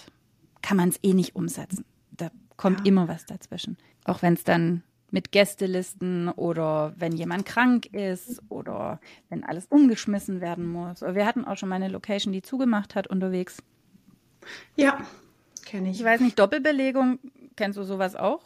kann 0.62 0.78
man 0.78 0.90
es 0.90 1.00
eh 1.04 1.14
nicht 1.14 1.36
umsetzen. 1.36 1.84
Da 2.12 2.32
kommt 2.56 2.80
ja. 2.80 2.86
immer 2.86 3.08
was 3.10 3.26
dazwischen. 3.26 3.78
Auch 4.06 4.22
wenn 4.22 4.34
es 4.34 4.44
dann 4.44 4.84
mit 5.12 5.32
Gästelisten 5.32 6.30
oder 6.30 6.94
wenn 6.98 7.12
jemand 7.12 7.46
krank 7.46 7.88
ist 7.88 8.42
oder 8.50 9.00
wenn 9.30 9.44
alles 9.44 9.68
umgeschmissen 9.68 10.42
werden 10.42 10.66
muss. 10.66 11.02
Wir 11.02 11.26
hatten 11.26 11.46
auch 11.46 11.58
schon 11.58 11.70
mal 11.70 11.76
eine 11.76 11.90
Location, 11.90 12.34
die 12.34 12.42
zugemacht 12.42 12.96
hat 12.96 13.08
unterwegs. 13.08 13.58
Ja, 14.76 15.00
kenne 15.66 15.92
ich. 15.92 16.00
Ich 16.00 16.06
weiß 16.06 16.22
nicht, 16.22 16.40
Doppelbelegung, 16.40 17.20
kennst 17.56 17.78
du 17.78 17.84
sowas 17.84 18.16
auch? 18.16 18.42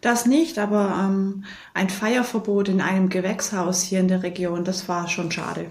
Das 0.00 0.26
nicht, 0.26 0.58
aber 0.58 0.94
ähm, 0.98 1.44
ein 1.74 1.90
Feierverbot 1.90 2.68
in 2.68 2.80
einem 2.80 3.08
Gewächshaus 3.08 3.82
hier 3.82 4.00
in 4.00 4.08
der 4.08 4.22
Region, 4.22 4.64
das 4.64 4.88
war 4.88 5.08
schon 5.08 5.30
schade. 5.30 5.70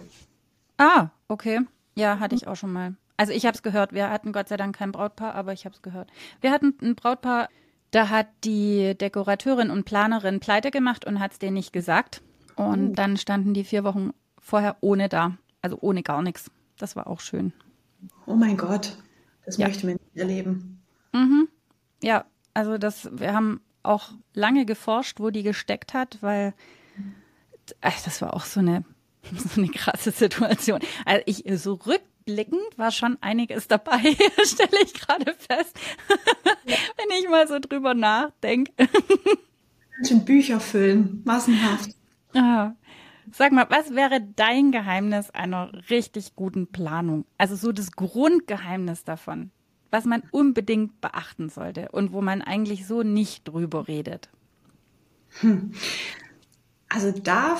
Ah, 0.77 1.09
okay. 1.27 1.61
Ja, 1.95 2.19
hatte 2.19 2.35
ich 2.35 2.47
auch 2.47 2.55
schon 2.55 2.73
mal. 2.73 2.95
Also 3.17 3.31
ich 3.31 3.45
habe 3.45 3.55
es 3.55 3.63
gehört. 3.63 3.93
Wir 3.93 4.09
hatten 4.09 4.33
Gott 4.33 4.49
sei 4.49 4.57
Dank 4.57 4.75
kein 4.75 4.91
Brautpaar, 4.91 5.35
aber 5.35 5.53
ich 5.53 5.65
habe 5.65 5.75
es 5.75 5.81
gehört. 5.81 6.11
Wir 6.41 6.51
hatten 6.51 6.75
ein 6.81 6.95
Brautpaar, 6.95 7.49
da 7.95 8.10
hat 8.10 8.27
die 8.43 8.93
Dekorateurin 8.97 9.69
und 9.69 9.86
Planerin 9.86 10.41
pleite 10.41 10.69
gemacht 10.69 11.05
und 11.05 11.21
hat 11.21 11.31
es 11.31 11.39
denen 11.39 11.53
nicht 11.53 11.71
gesagt. 11.71 12.21
Und 12.58 12.89
oh. 12.89 12.93
dann 12.93 13.15
standen 13.15 13.53
die 13.53 13.63
vier 13.63 13.86
Wochen 13.86 14.12
vorher 14.38 14.75
ohne 14.81 15.08
da. 15.08 15.38
Also 15.62 15.77
ohne 15.79 16.03
gar 16.03 16.21
nichts. 16.21 16.51
Das 16.77 16.97
war 16.97 17.08
auch 17.08 17.21
schön. 17.21 17.53
Oh 18.25 18.36
mein 18.36 18.58
Gott, 18.58 18.97
das 19.45 19.55
ja. 19.55 19.67
möchte 19.67 19.86
man 19.86 19.95
nicht 19.95 20.17
erleben. 20.17 20.81
Mhm. 21.13 21.47
Ja, 22.03 22.25
also 22.53 22.77
das, 22.77 23.10
wir 23.13 23.34
haben 23.34 23.62
auch 23.81 24.10
lange 24.34 24.65
geforscht, 24.65 25.21
wo 25.21 25.29
die 25.29 25.43
gesteckt 25.43 25.93
hat, 25.93 26.17
weil 26.21 26.53
ach, 27.79 28.01
das 28.03 28.21
war 28.21 28.34
auch 28.34 28.43
so 28.43 28.60
eine, 28.60 28.84
so 29.38 29.62
eine 29.62 29.69
krasse 29.69 30.12
Situation. 30.12 30.81
Also 31.05 31.23
ich 31.27 31.45
so 31.62 31.77
rückblickend 32.27 32.77
war 32.77 32.91
schon 32.91 33.17
einiges 33.21 33.67
dabei, 33.69 33.99
stelle 34.43 34.83
ich 34.83 34.93
gerade 34.93 35.33
fest, 35.33 35.79
wenn 36.65 37.19
ich 37.19 37.29
mal 37.29 37.47
so 37.47 37.59
drüber 37.59 37.93
nachdenke. 37.93 38.71
Schon 40.07 40.25
Bücher 40.25 40.59
füllen, 40.59 41.21
massenhaft. 41.25 41.91
Ah. 42.33 42.73
Sag 43.31 43.51
mal, 43.51 43.65
was 43.69 43.95
wäre 43.95 44.21
dein 44.21 44.71
Geheimnis 44.71 45.31
einer 45.31 45.71
richtig 45.89 46.35
guten 46.35 46.67
Planung? 46.67 47.25
Also 47.38 47.55
so 47.55 47.71
das 47.71 47.91
Grundgeheimnis 47.91 49.03
davon 49.03 49.51
was 49.91 50.03
man 50.03 50.23
unbedingt 50.31 50.99
beachten 50.99 51.47
sollte 51.47 51.88
und 51.93 52.11
wo 52.11 52.21
man 52.21 52.41
eigentlich 52.41 52.85
so 52.85 53.01
nicht 53.01 53.47
drüber 53.47 53.88
redet? 53.88 54.27
Hm. 55.39 55.71
Also 56.89 57.13
da 57.13 57.57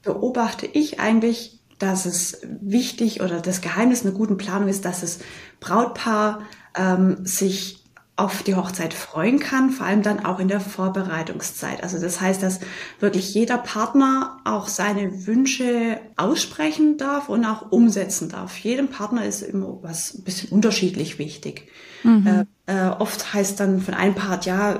beobachte 0.00 0.64
ich 0.64 1.00
eigentlich, 1.00 1.60
dass 1.78 2.06
es 2.06 2.40
wichtig 2.60 3.20
oder 3.20 3.40
das 3.40 3.60
Geheimnis 3.60 4.02
einer 4.02 4.14
guten 4.14 4.36
Planung 4.36 4.68
ist, 4.68 4.84
dass 4.84 5.02
das 5.02 5.18
Brautpaar 5.60 6.42
ähm, 6.76 7.24
sich 7.24 7.85
auf 8.16 8.42
die 8.42 8.54
Hochzeit 8.54 8.94
freuen 8.94 9.38
kann, 9.38 9.70
vor 9.70 9.86
allem 9.86 10.02
dann 10.02 10.24
auch 10.24 10.38
in 10.38 10.48
der 10.48 10.60
Vorbereitungszeit. 10.60 11.82
Also 11.82 12.00
das 12.00 12.18
heißt, 12.20 12.42
dass 12.42 12.60
wirklich 12.98 13.34
jeder 13.34 13.58
Partner 13.58 14.38
auch 14.44 14.68
seine 14.68 15.26
Wünsche 15.26 16.00
aussprechen 16.16 16.96
darf 16.96 17.28
und 17.28 17.44
auch 17.44 17.70
umsetzen 17.70 18.30
darf. 18.30 18.56
Jedem 18.56 18.88
Partner 18.88 19.26
ist 19.26 19.42
immer 19.42 19.78
was 19.82 20.14
ein 20.14 20.24
bisschen 20.24 20.48
unterschiedlich 20.50 21.18
wichtig. 21.18 21.68
Mhm. 22.04 22.46
Äh, 22.66 22.74
äh, 22.74 22.88
oft 22.88 23.34
heißt 23.34 23.60
dann 23.60 23.82
von 23.82 23.92
einem 23.92 24.14
Part, 24.14 24.46
ja, 24.46 24.78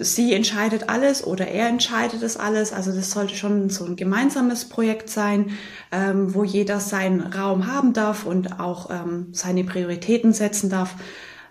sie 0.00 0.32
entscheidet 0.32 0.88
alles 0.88 1.26
oder 1.26 1.48
er 1.48 1.68
entscheidet 1.68 2.22
das 2.22 2.36
alles. 2.36 2.72
Also 2.72 2.92
das 2.92 3.10
sollte 3.10 3.34
schon 3.34 3.68
so 3.68 3.84
ein 3.84 3.96
gemeinsames 3.96 4.66
Projekt 4.68 5.10
sein, 5.10 5.50
ähm, 5.90 6.34
wo 6.34 6.44
jeder 6.44 6.78
seinen 6.78 7.20
Raum 7.20 7.66
haben 7.66 7.92
darf 7.92 8.24
und 8.24 8.60
auch 8.60 8.90
ähm, 8.90 9.28
seine 9.32 9.64
Prioritäten 9.64 10.32
setzen 10.32 10.70
darf. 10.70 10.94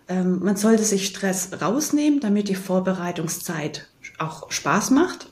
Ähm, 0.07 0.39
man 0.43 0.55
sollte 0.55 0.83
sich 0.83 1.07
Stress 1.07 1.49
rausnehmen, 1.61 2.19
damit 2.19 2.49
die 2.49 2.55
Vorbereitungszeit 2.55 3.87
auch 4.17 4.51
Spaß 4.51 4.91
macht. 4.91 5.29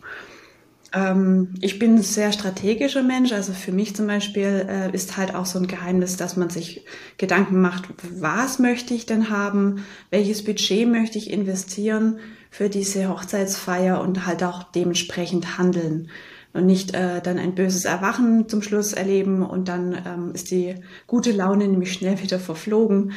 Ähm, 0.93 1.53
ich 1.61 1.77
bin 1.79 1.95
ein 1.95 2.01
sehr 2.01 2.31
strategischer 2.31 3.03
Mensch, 3.03 3.33
also 3.33 3.53
für 3.53 3.71
mich 3.71 3.95
zum 3.95 4.07
Beispiel 4.07 4.65
äh, 4.69 4.95
ist 4.95 5.17
halt 5.17 5.35
auch 5.35 5.45
so 5.45 5.59
ein 5.59 5.67
Geheimnis, 5.67 6.17
dass 6.17 6.37
man 6.37 6.49
sich 6.49 6.85
Gedanken 7.17 7.59
macht, 7.61 7.85
was 8.19 8.59
möchte 8.59 8.93
ich 8.93 9.05
denn 9.05 9.29
haben, 9.29 9.85
welches 10.09 10.43
Budget 10.43 10.87
möchte 10.87 11.17
ich 11.17 11.31
investieren 11.31 12.19
für 12.49 12.69
diese 12.69 13.09
Hochzeitsfeier 13.09 13.99
und 14.01 14.25
halt 14.25 14.43
auch 14.43 14.63
dementsprechend 14.63 15.57
handeln 15.57 16.09
und 16.53 16.65
nicht 16.65 16.93
äh, 16.93 17.21
dann 17.21 17.37
ein 17.37 17.53
böses 17.53 17.83
Erwachen 17.83 18.47
zum 18.47 18.61
Schluss 18.61 18.93
erleben 18.93 19.45
und 19.45 19.67
dann 19.67 19.93
ähm, 20.05 20.31
ist 20.33 20.51
die 20.51 20.75
gute 21.05 21.33
Laune 21.33 21.67
nämlich 21.67 21.91
schnell 21.91 22.21
wieder 22.23 22.39
verflogen 22.39 23.11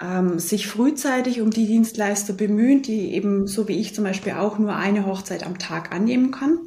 ähm, 0.00 0.38
sich 0.38 0.66
frühzeitig 0.66 1.40
um 1.40 1.50
die 1.50 1.66
Dienstleister 1.66 2.32
bemühen, 2.32 2.82
die 2.82 3.12
eben 3.14 3.46
so 3.46 3.68
wie 3.68 3.78
ich 3.78 3.94
zum 3.94 4.04
Beispiel 4.04 4.32
auch 4.32 4.58
nur 4.58 4.74
eine 4.76 5.06
Hochzeit 5.06 5.44
am 5.44 5.58
Tag 5.58 5.92
annehmen 5.92 6.30
kann 6.30 6.58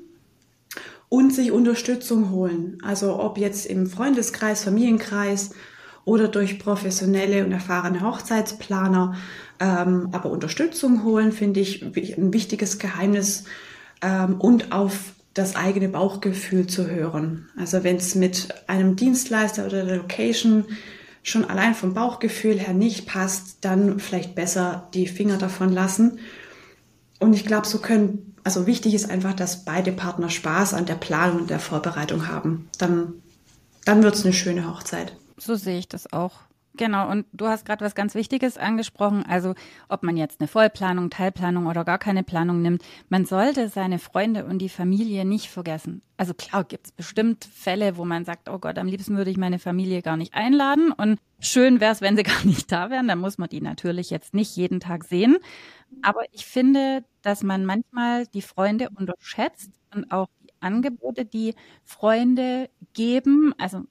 und 1.09 1.33
sich 1.33 1.51
Unterstützung 1.51 2.31
holen. 2.31 2.77
Also 2.83 3.19
ob 3.19 3.37
jetzt 3.37 3.65
im 3.65 3.87
Freundeskreis, 3.87 4.63
Familienkreis 4.63 5.51
oder 6.05 6.27
durch 6.27 6.59
professionelle 6.59 7.45
und 7.45 7.51
erfahrene 7.51 8.01
Hochzeitsplaner, 8.01 9.15
ähm, 9.59 10.09
aber 10.11 10.31
Unterstützung 10.31 11.03
holen, 11.03 11.31
finde 11.31 11.59
ich 11.59 11.83
ein 11.83 12.33
wichtiges 12.33 12.79
Geheimnis 12.79 13.43
ähm, 14.01 14.39
und 14.39 14.71
auf 14.71 15.13
das 15.33 15.55
eigene 15.55 15.89
Bauchgefühl 15.89 16.67
zu 16.67 16.89
hören. 16.89 17.49
Also 17.55 17.83
wenn 17.83 17.97
es 17.97 18.15
mit 18.15 18.49
einem 18.67 18.95
Dienstleister 18.95 19.65
oder 19.65 19.85
der 19.85 19.97
Location 19.97 20.65
schon 21.23 21.45
allein 21.45 21.75
vom 21.75 21.93
Bauchgefühl 21.93 22.59
her 22.59 22.73
nicht 22.73 23.05
passt, 23.05 23.57
dann 23.61 23.99
vielleicht 23.99 24.35
besser 24.35 24.87
die 24.93 25.07
Finger 25.07 25.37
davon 25.37 25.71
lassen. 25.71 26.19
Und 27.19 27.33
ich 27.33 27.45
glaube, 27.45 27.67
so 27.67 27.79
können, 27.79 28.35
also 28.43 28.65
wichtig 28.65 28.93
ist 28.93 29.09
einfach, 29.09 29.33
dass 29.33 29.65
beide 29.65 29.91
Partner 29.91 30.29
Spaß 30.29 30.73
an 30.73 30.85
der 30.85 30.95
Planung 30.95 31.41
und 31.41 31.49
der 31.49 31.59
Vorbereitung 31.59 32.27
haben. 32.27 32.69
Dann, 32.77 33.13
dann 33.85 34.03
wird 34.03 34.15
es 34.15 34.23
eine 34.23 34.33
schöne 34.33 34.67
Hochzeit. 34.67 35.15
So 35.37 35.55
sehe 35.55 35.79
ich 35.79 35.87
das 35.87 36.11
auch. 36.13 36.41
Genau, 36.79 37.09
und 37.11 37.25
du 37.33 37.47
hast 37.47 37.65
gerade 37.65 37.83
was 37.83 37.93
ganz 37.93 38.15
Wichtiges 38.15 38.57
angesprochen. 38.57 39.25
Also, 39.27 39.53
ob 39.89 40.01
man 40.01 40.15
jetzt 40.15 40.39
eine 40.39 40.47
Vollplanung, 40.47 41.09
Teilplanung 41.09 41.65
oder 41.65 41.83
gar 41.83 41.97
keine 41.97 42.23
Planung 42.23 42.61
nimmt, 42.61 42.83
man 43.09 43.25
sollte 43.25 43.67
seine 43.67 43.99
Freunde 43.99 44.45
und 44.45 44.59
die 44.59 44.69
Familie 44.69 45.25
nicht 45.25 45.47
vergessen. 45.49 46.01
Also 46.15 46.33
klar 46.33 46.63
gibt 46.63 46.85
es 46.85 46.91
bestimmt 46.93 47.43
Fälle, 47.43 47.97
wo 47.97 48.05
man 48.05 48.23
sagt, 48.23 48.47
oh 48.47 48.59
Gott, 48.59 48.77
am 48.77 48.87
liebsten 48.87 49.17
würde 49.17 49.29
ich 49.29 49.35
meine 49.35 49.59
Familie 49.59 50.01
gar 50.01 50.15
nicht 50.15 50.35
einladen. 50.35 50.93
Und 50.93 51.19
schön 51.41 51.81
wäre 51.81 51.91
es, 51.91 51.99
wenn 51.99 52.15
sie 52.15 52.23
gar 52.23 52.45
nicht 52.45 52.71
da 52.71 52.89
wären. 52.89 53.09
Dann 53.09 53.19
muss 53.19 53.37
man 53.37 53.49
die 53.49 53.59
natürlich 53.59 54.09
jetzt 54.09 54.33
nicht 54.33 54.55
jeden 54.55 54.79
Tag 54.79 55.03
sehen. 55.03 55.35
Aber 56.01 56.21
ich 56.31 56.45
finde, 56.45 57.03
dass 57.23 57.43
man 57.43 57.65
manchmal 57.65 58.25
die 58.27 58.41
Freunde 58.41 58.87
unterschätzt 58.95 59.71
und 59.93 60.13
auch 60.13 60.29
die 60.41 60.53
Angebote, 60.61 61.25
die 61.25 61.55
Freunde 61.83 62.69
geben. 62.93 63.53
Also 63.57 63.83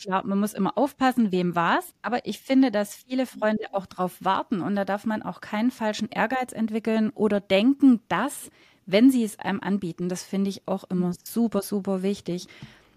Klar, 0.00 0.24
man 0.26 0.40
muss 0.40 0.54
immer 0.54 0.78
aufpassen, 0.78 1.30
wem 1.30 1.54
war's. 1.54 1.92
Aber 2.00 2.24
ich 2.26 2.40
finde, 2.40 2.70
dass 2.70 2.94
viele 2.94 3.26
Freunde 3.26 3.64
auch 3.72 3.84
drauf 3.86 4.16
warten 4.20 4.62
und 4.62 4.74
da 4.74 4.84
darf 4.84 5.04
man 5.04 5.22
auch 5.22 5.40
keinen 5.42 5.70
falschen 5.70 6.08
Ehrgeiz 6.08 6.52
entwickeln 6.52 7.10
oder 7.10 7.38
denken, 7.40 8.00
dass, 8.08 8.50
wenn 8.86 9.10
sie 9.10 9.24
es 9.24 9.38
einem 9.38 9.60
anbieten, 9.60 10.08
das 10.08 10.22
finde 10.22 10.48
ich 10.50 10.66
auch 10.66 10.84
immer 10.84 11.12
super, 11.24 11.60
super 11.62 12.02
wichtig. 12.02 12.46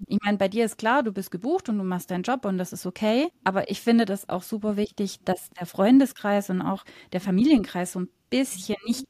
Ich 0.08 0.18
meine, 0.24 0.38
bei 0.38 0.48
dir 0.48 0.66
ist 0.66 0.78
klar, 0.78 1.04
du 1.04 1.12
bist 1.12 1.30
gebucht 1.32 1.68
und 1.70 1.78
du 1.78 1.84
machst 1.84 2.10
deinen 2.12 2.24
Job 2.24 2.46
und 2.46 2.58
das 2.58 2.74
ist 2.74 2.86
okay. 2.86 3.30
Aber 3.44 3.70
ich 3.70 3.82
finde 3.82 4.06
das 4.06 4.30
auch 4.30 4.44
super 4.44 4.78
wichtig, 4.78 5.20
dass 5.26 5.50
der 5.52 5.66
Freundeskreis 5.66 6.50
und 6.50 6.62
auch 6.62 6.86
der 7.12 7.22
Familienkreis 7.22 7.94
so 7.94 8.00
ein 8.02 8.10
bisschen 8.30 8.78
nicht, 8.86 9.06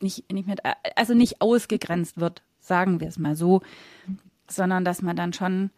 nicht, 0.00 0.30
nicht 0.32 0.46
mit, 0.46 0.60
also 0.96 1.14
nicht 1.14 1.40
ausgegrenzt 1.40 2.18
wird, 2.18 2.42
sagen 2.60 3.00
wir 3.00 3.08
es 3.08 3.18
mal 3.18 3.34
so, 3.36 3.62
sondern 4.48 4.84
dass 4.84 5.02
man 5.02 5.16
dann 5.16 5.32
schon 5.32 5.70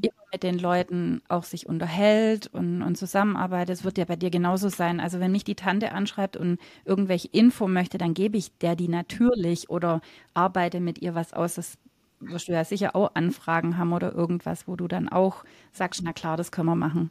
immer 0.00 0.22
mit 0.32 0.42
den 0.42 0.58
Leuten 0.58 1.22
auch 1.28 1.44
sich 1.44 1.66
unterhält 1.66 2.46
und, 2.48 2.82
und 2.82 2.96
zusammenarbeitet. 2.96 3.76
Es 3.78 3.84
wird 3.84 3.98
ja 3.98 4.04
bei 4.04 4.16
dir 4.16 4.30
genauso 4.30 4.68
sein. 4.68 5.00
Also 5.00 5.20
wenn 5.20 5.32
mich 5.32 5.44
die 5.44 5.54
Tante 5.54 5.92
anschreibt 5.92 6.36
und 6.36 6.58
irgendwelche 6.84 7.28
Info 7.28 7.68
möchte, 7.68 7.98
dann 7.98 8.14
gebe 8.14 8.36
ich 8.38 8.56
der 8.58 8.76
die 8.76 8.88
natürlich 8.88 9.70
oder 9.70 10.00
arbeite 10.34 10.80
mit 10.80 11.00
ihr 11.02 11.14
was 11.14 11.32
aus. 11.32 11.54
Das 11.56 11.78
wirst 12.20 12.48
du 12.48 12.52
ja 12.52 12.64
sicher 12.64 12.96
auch 12.96 13.14
Anfragen 13.14 13.76
haben 13.78 13.92
oder 13.92 14.12
irgendwas, 14.14 14.66
wo 14.68 14.76
du 14.76 14.88
dann 14.88 15.08
auch 15.08 15.44
sagst, 15.72 16.02
na 16.04 16.12
klar, 16.12 16.36
das 16.36 16.52
können 16.52 16.68
wir 16.68 16.76
machen. 16.76 17.10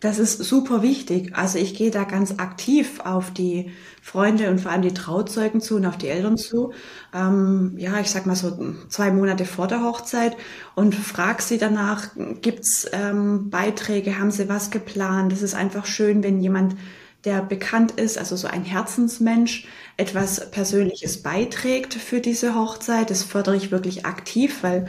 Das 0.00 0.18
ist 0.18 0.44
super 0.44 0.82
wichtig. 0.82 1.34
Also 1.34 1.58
ich 1.58 1.74
gehe 1.74 1.90
da 1.90 2.04
ganz 2.04 2.32
aktiv 2.38 3.00
auf 3.00 3.30
die 3.30 3.72
Freunde 4.02 4.50
und 4.50 4.60
vor 4.60 4.70
allem 4.70 4.82
die 4.82 4.92
Trauzeugen 4.92 5.62
zu 5.62 5.76
und 5.76 5.86
auf 5.86 5.96
die 5.96 6.08
Eltern 6.08 6.36
zu. 6.36 6.74
Ähm, 7.14 7.74
ja, 7.78 7.98
ich 7.98 8.10
sag 8.10 8.26
mal 8.26 8.36
so 8.36 8.74
zwei 8.90 9.10
Monate 9.10 9.46
vor 9.46 9.68
der 9.68 9.82
Hochzeit 9.82 10.36
und 10.74 10.94
frage 10.94 11.42
sie 11.42 11.56
danach, 11.56 12.10
gibt's 12.42 12.86
ähm, 12.92 13.48
Beiträge, 13.48 14.18
haben 14.18 14.30
sie 14.30 14.50
was 14.50 14.70
geplant? 14.70 15.32
Das 15.32 15.40
ist 15.40 15.54
einfach 15.54 15.86
schön, 15.86 16.22
wenn 16.22 16.40
jemand, 16.40 16.76
der 17.24 17.40
bekannt 17.40 17.92
ist, 17.92 18.18
also 18.18 18.36
so 18.36 18.48
ein 18.48 18.64
Herzensmensch, 18.64 19.66
etwas 19.96 20.50
Persönliches 20.50 21.22
beiträgt 21.22 21.94
für 21.94 22.20
diese 22.20 22.54
Hochzeit. 22.54 23.08
Das 23.10 23.22
fördere 23.22 23.56
ich 23.56 23.70
wirklich 23.70 24.04
aktiv, 24.04 24.58
weil 24.62 24.88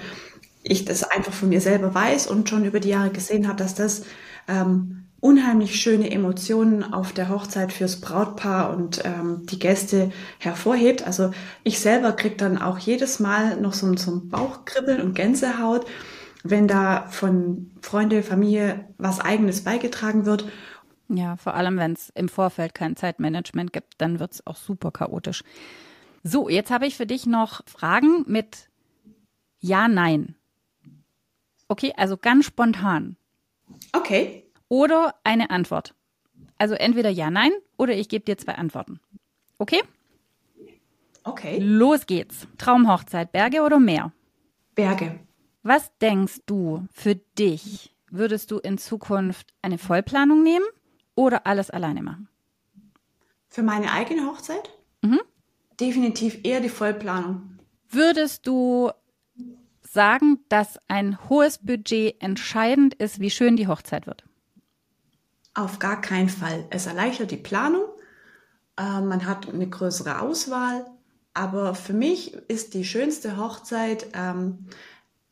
ich 0.64 0.84
das 0.84 1.04
einfach 1.04 1.34
von 1.34 1.48
mir 1.48 1.62
selber 1.62 1.96
weiß 1.96 2.28
und 2.28 2.50
schon 2.50 2.66
über 2.66 2.82
die 2.82 2.90
Jahre 2.90 3.10
gesehen 3.10 3.48
habe, 3.48 3.58
dass 3.58 3.74
das 3.74 4.04
ähm, 4.48 5.08
unheimlich 5.20 5.80
schöne 5.80 6.12
Emotionen 6.12 6.84
auf 6.84 7.12
der 7.12 7.30
Hochzeit 7.30 7.74
fürs 7.74 8.00
Brautpaar 8.00 8.76
und 8.76 9.04
ähm, 9.04 9.46
die 9.46 9.60
Gäste 9.60 10.12
hervorhebt. 10.40 11.06
Also 11.06 11.32
ich 11.64 11.80
selber 11.80 12.12
kriege 12.14 12.36
dann 12.36 12.58
auch 12.58 12.78
jedes 12.78 13.20
Mal 13.20 13.60
noch 13.60 13.74
so, 13.74 13.96
so 13.98 14.12
ein 14.12 14.30
Bauchkribbeln 14.30 15.02
und 15.02 15.16
Gänsehaut, 15.16 15.86
wenn 16.44 16.68
da 16.68 17.08
von 17.10 17.72
Freunde, 17.82 18.22
Familie 18.24 18.86
was 18.98 19.20
eigenes 19.20 19.64
beigetragen 19.64 20.26
wird. 20.26 20.46
Ja, 21.10 21.38
vor 21.38 21.56
allem, 21.56 21.78
wenn 21.78 21.94
es 21.94 22.10
im 22.16 22.30
Vorfeld 22.30 22.74
kein 22.74 22.96
Zeitmanagement 22.96 23.74
gibt, 23.74 23.96
dann 23.98 24.20
wird 24.20 24.34
es 24.34 24.46
auch 24.46 24.58
super 24.58 24.92
chaotisch. 24.92 25.44
So, 26.24 26.50
jetzt 26.50 26.70
habe 26.70 26.86
ich 26.86 26.98
für 26.98 27.06
dich 27.06 27.26
noch 27.26 27.62
Fragen 27.66 28.26
mit 28.28 28.70
Ja, 29.60 29.88
Nein. 29.88 30.36
Okay, 31.70 31.94
also 31.98 32.18
ganz 32.18 32.46
spontan. 32.46 33.18
Okay. 33.94 34.44
Oder 34.70 35.16
eine 35.24 35.50
Antwort. 35.50 35.94
Also 36.58 36.76
entweder 36.76 37.10
ja, 37.10 37.30
nein 37.30 37.52
oder 37.78 37.96
ich 37.96 38.10
gebe 38.10 38.26
dir 38.26 38.38
zwei 38.38 38.56
Antworten. 38.56 39.00
Okay? 39.58 39.82
Okay. 41.24 41.60
Los 41.60 42.06
geht's. 42.06 42.48
Traumhochzeit, 42.58 43.32
Berge 43.32 43.62
oder 43.62 43.80
Meer? 43.80 44.12
Berge. 44.76 45.20
Was 45.64 45.92
denkst 46.00 46.42
du 46.46 46.88
für 46.94 47.16
dich? 47.16 47.94
Würdest 48.10 48.52
du 48.52 48.60
in 48.60 48.78
Zukunft 48.78 49.54
eine 49.62 49.78
Vollplanung 49.78 50.42
nehmen 50.42 50.66
oder 51.16 51.46
alles 51.46 51.70
alleine 51.70 52.02
machen? 52.02 52.30
Für 53.50 53.64
meine 53.64 53.92
eigene 53.92 54.26
Hochzeit? 54.28 54.70
Mhm. 55.02 55.20
Definitiv 55.80 56.40
eher 56.44 56.62
die 56.62 56.70
Vollplanung. 56.70 57.60
Würdest 57.90 58.48
du 58.48 58.92
sagen, 59.98 60.40
dass 60.48 60.78
ein 60.88 61.18
hohes 61.28 61.58
Budget 61.58 62.22
entscheidend 62.22 62.94
ist, 62.94 63.20
wie 63.20 63.32
schön 63.32 63.56
die 63.56 63.68
Hochzeit 63.68 64.06
wird? 64.06 64.24
Auf 65.56 65.80
gar 65.80 66.02
keinen 66.02 66.30
Fall. 66.30 66.66
Es 66.70 66.86
erleichtert 66.86 67.32
die 67.32 67.38
Planung. 67.38 67.82
Äh, 68.78 69.02
man 69.02 69.26
hat 69.26 69.50
eine 69.50 69.68
größere 69.68 70.22
Auswahl. 70.22 70.86
Aber 71.34 71.74
für 71.74 71.94
mich 71.94 72.36
ist 72.48 72.76
die 72.76 72.86
schönste 72.86 73.38
Hochzeit 73.38 74.06
ähm, 74.14 74.68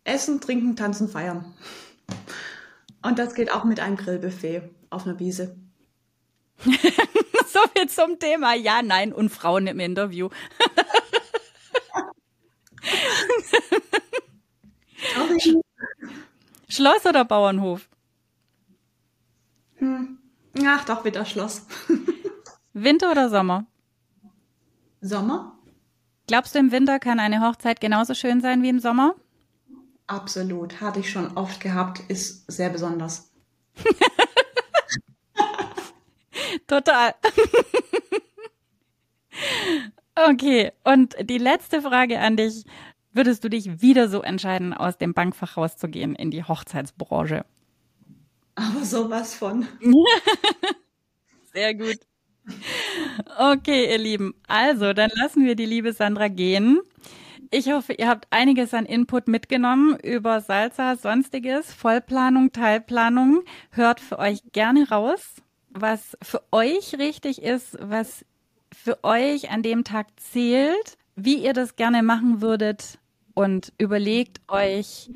Essen, 0.04 0.42
Trinken, 0.42 0.76
Tanzen, 0.76 1.10
Feiern. 1.10 1.54
Und 3.04 3.20
das 3.20 3.36
geht 3.36 3.52
auch 3.52 3.66
mit 3.66 3.80
einem 3.80 3.98
Grillbuffet 3.98 4.64
auf 4.90 5.06
einer 5.06 5.20
Wiese. 5.20 5.56
so 6.66 7.60
viel 7.78 7.88
zum 7.88 8.18
Thema 8.18 8.56
Ja, 8.56 8.82
Nein 8.82 9.14
und 9.14 9.30
Frauen 9.30 9.68
im 9.68 9.80
Interview. 9.80 10.30
Schloss 16.68 17.06
oder 17.06 17.26
Bauernhof? 17.26 17.88
Hm. 19.78 20.18
Ach, 20.66 20.86
doch 20.86 21.04
wieder 21.06 21.26
Schloss. 21.26 21.66
Winter 22.74 23.12
oder 23.12 23.30
Sommer? 23.30 23.66
Sommer. 25.02 25.58
Glaubst 26.28 26.56
du, 26.56 26.60
im 26.60 26.72
Winter 26.72 27.00
kann 27.00 27.20
eine 27.20 27.42
Hochzeit 27.42 27.80
genauso 27.80 28.14
schön 28.14 28.42
sein 28.42 28.64
wie 28.64 28.70
im 28.70 28.80
Sommer? 28.80 29.16
Absolut. 30.08 30.82
Hatte 30.82 31.00
ich 31.00 31.12
schon 31.12 31.38
oft 31.38 31.62
gehabt, 31.62 32.00
ist 32.08 32.50
sehr 32.52 32.70
besonders. 32.70 33.32
Total. 36.68 37.14
okay, 40.30 40.72
und 40.84 41.16
die 41.22 41.38
letzte 41.38 41.82
Frage 41.82 42.20
an 42.20 42.38
dich. 42.38 42.66
Würdest 43.16 43.46
du 43.46 43.50
dich 43.50 43.82
wieder 43.82 44.10
so 44.10 44.22
entscheiden, 44.22 44.74
aus 44.74 44.98
dem 44.98 45.14
Bankfach 45.14 45.56
rauszugehen 45.56 46.16
in 46.16 46.32
die 46.32 46.44
Hochzeitsbranche? 46.44 47.46
Aber 48.56 48.84
sowas 48.84 49.34
von. 49.34 49.66
Sehr 51.54 51.76
gut. 51.76 52.00
Okay, 53.40 53.90
ihr 53.90 54.00
Lieben. 54.00 54.34
Also, 54.50 54.92
dann 54.92 55.10
lassen 55.16 55.46
wir 55.46 55.56
die 55.56 55.66
liebe 55.66 55.94
Sandra 55.94 56.28
gehen. 56.28 56.82
Ich 57.52 57.72
hoffe, 57.72 57.94
ihr 57.94 58.10
habt 58.10 58.28
einiges 58.32 58.74
an 58.74 58.86
Input 58.86 59.30
mitgenommen 59.30 59.98
über 60.04 60.42
Salsa, 60.42 60.98
sonstiges, 60.98 61.74
Vollplanung, 61.74 62.52
Teilplanung. 62.52 63.44
Hört 63.72 64.02
für 64.02 64.20
euch 64.20 64.40
gerne 64.52 64.90
raus, 64.90 65.36
was 65.70 66.18
für 66.22 66.42
euch 66.52 67.00
richtig 67.00 67.42
ist, 67.42 67.78
was 67.80 68.26
für 68.74 69.02
euch 69.06 69.52
an 69.52 69.64
dem 69.64 69.86
Tag 69.86 70.08
zählt, 70.18 70.98
wie 71.16 71.36
ihr 71.36 71.54
das 71.54 71.78
gerne 71.78 72.04
machen 72.04 72.42
würdet 72.42 73.00
und 73.36 73.72
überlegt 73.78 74.42
euch, 74.48 75.12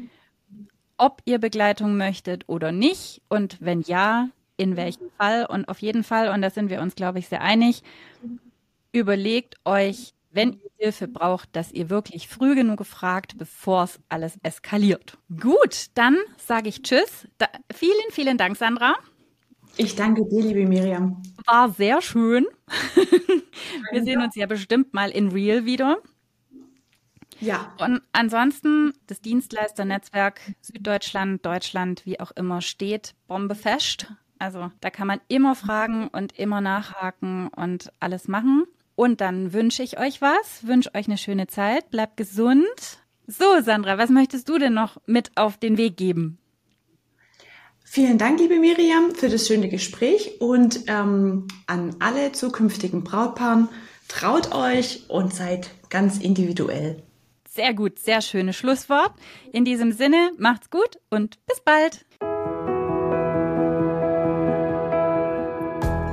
ob 0.97 1.21
ihr 1.25 1.39
Begleitung 1.39 1.97
möchtet 1.97 2.47
oder 2.47 2.71
nicht 2.71 3.23
und 3.29 3.57
wenn 3.59 3.81
ja, 3.81 4.29
in 4.57 4.75
welchem 4.75 5.09
Fall 5.17 5.45
und 5.45 5.67
auf 5.69 5.79
jeden 5.79 6.03
Fall, 6.03 6.29
und 6.29 6.41
da 6.43 6.51
sind 6.51 6.69
wir 6.69 6.81
uns, 6.81 6.93
glaube 6.93 7.17
ich, 7.17 7.29
sehr 7.29 7.41
einig, 7.41 7.81
überlegt 8.91 9.55
euch, 9.65 10.13
wenn 10.31 10.53
ihr 10.53 10.69
Hilfe 10.77 11.07
braucht, 11.07 11.55
dass 11.55 11.71
ihr 11.71 11.89
wirklich 11.89 12.27
früh 12.27 12.53
genug 12.53 12.85
fragt, 12.85 13.37
bevor 13.37 13.85
es 13.85 13.99
alles 14.09 14.37
eskaliert. 14.43 15.17
Gut, 15.39 15.87
dann 15.95 16.17
sage 16.37 16.69
ich 16.69 16.83
Tschüss. 16.83 17.27
Da, 17.37 17.47
vielen, 17.73 18.11
vielen 18.11 18.37
Dank, 18.37 18.57
Sandra. 18.57 18.95
Ich 19.77 19.95
danke 19.95 20.25
dir, 20.27 20.41
liebe 20.41 20.65
Miriam. 20.67 21.21
War 21.45 21.69
sehr 21.69 22.01
schön. 22.01 22.45
wir 23.91 24.03
sehen 24.03 24.21
uns 24.21 24.35
ja 24.35 24.45
bestimmt 24.45 24.93
mal 24.93 25.09
in 25.09 25.29
Real 25.29 25.65
wieder. 25.65 25.97
Ja. 27.41 27.73
Und 27.79 28.01
ansonsten 28.11 28.93
das 29.07 29.21
Dienstleisternetzwerk 29.21 30.41
Süddeutschland, 30.61 31.45
Deutschland, 31.45 32.05
wie 32.05 32.19
auch 32.19 32.31
immer 32.31 32.61
steht, 32.61 33.15
bombefest. 33.27 34.07
Also 34.39 34.71
da 34.81 34.89
kann 34.89 35.07
man 35.07 35.21
immer 35.27 35.55
fragen 35.55 36.07
und 36.07 36.37
immer 36.37 36.61
nachhaken 36.61 37.49
und 37.49 37.91
alles 37.99 38.27
machen. 38.27 38.65
Und 38.95 39.21
dann 39.21 39.53
wünsche 39.53 39.83
ich 39.83 39.99
euch 39.99 40.21
was, 40.21 40.67
wünsche 40.67 40.93
euch 40.93 41.07
eine 41.07 41.17
schöne 41.17 41.47
Zeit, 41.47 41.89
bleibt 41.89 42.17
gesund. 42.17 42.99
So, 43.27 43.61
Sandra, 43.61 43.97
was 43.97 44.09
möchtest 44.09 44.49
du 44.49 44.57
denn 44.57 44.73
noch 44.73 44.97
mit 45.05 45.31
auf 45.35 45.57
den 45.57 45.77
Weg 45.77 45.97
geben? 45.97 46.37
Vielen 47.83 48.17
Dank, 48.17 48.39
liebe 48.39 48.59
Miriam, 48.59 49.15
für 49.15 49.29
das 49.29 49.47
schöne 49.47 49.67
Gespräch 49.67 50.39
und 50.39 50.81
ähm, 50.87 51.47
an 51.65 51.95
alle 51.99 52.31
zukünftigen 52.33 53.03
Brautpaaren, 53.03 53.67
traut 54.07 54.53
euch 54.53 55.09
und 55.09 55.33
seid 55.33 55.69
ganz 55.89 56.19
individuell. 56.19 57.01
Sehr 57.59 57.73
gut, 57.73 57.99
sehr 57.99 58.21
schönes 58.21 58.55
Schlusswort. 58.55 59.11
In 59.51 59.65
diesem 59.65 59.91
Sinne, 59.91 60.31
macht's 60.37 60.69
gut 60.69 60.97
und 61.09 61.45
bis 61.45 61.59
bald. 61.59 62.05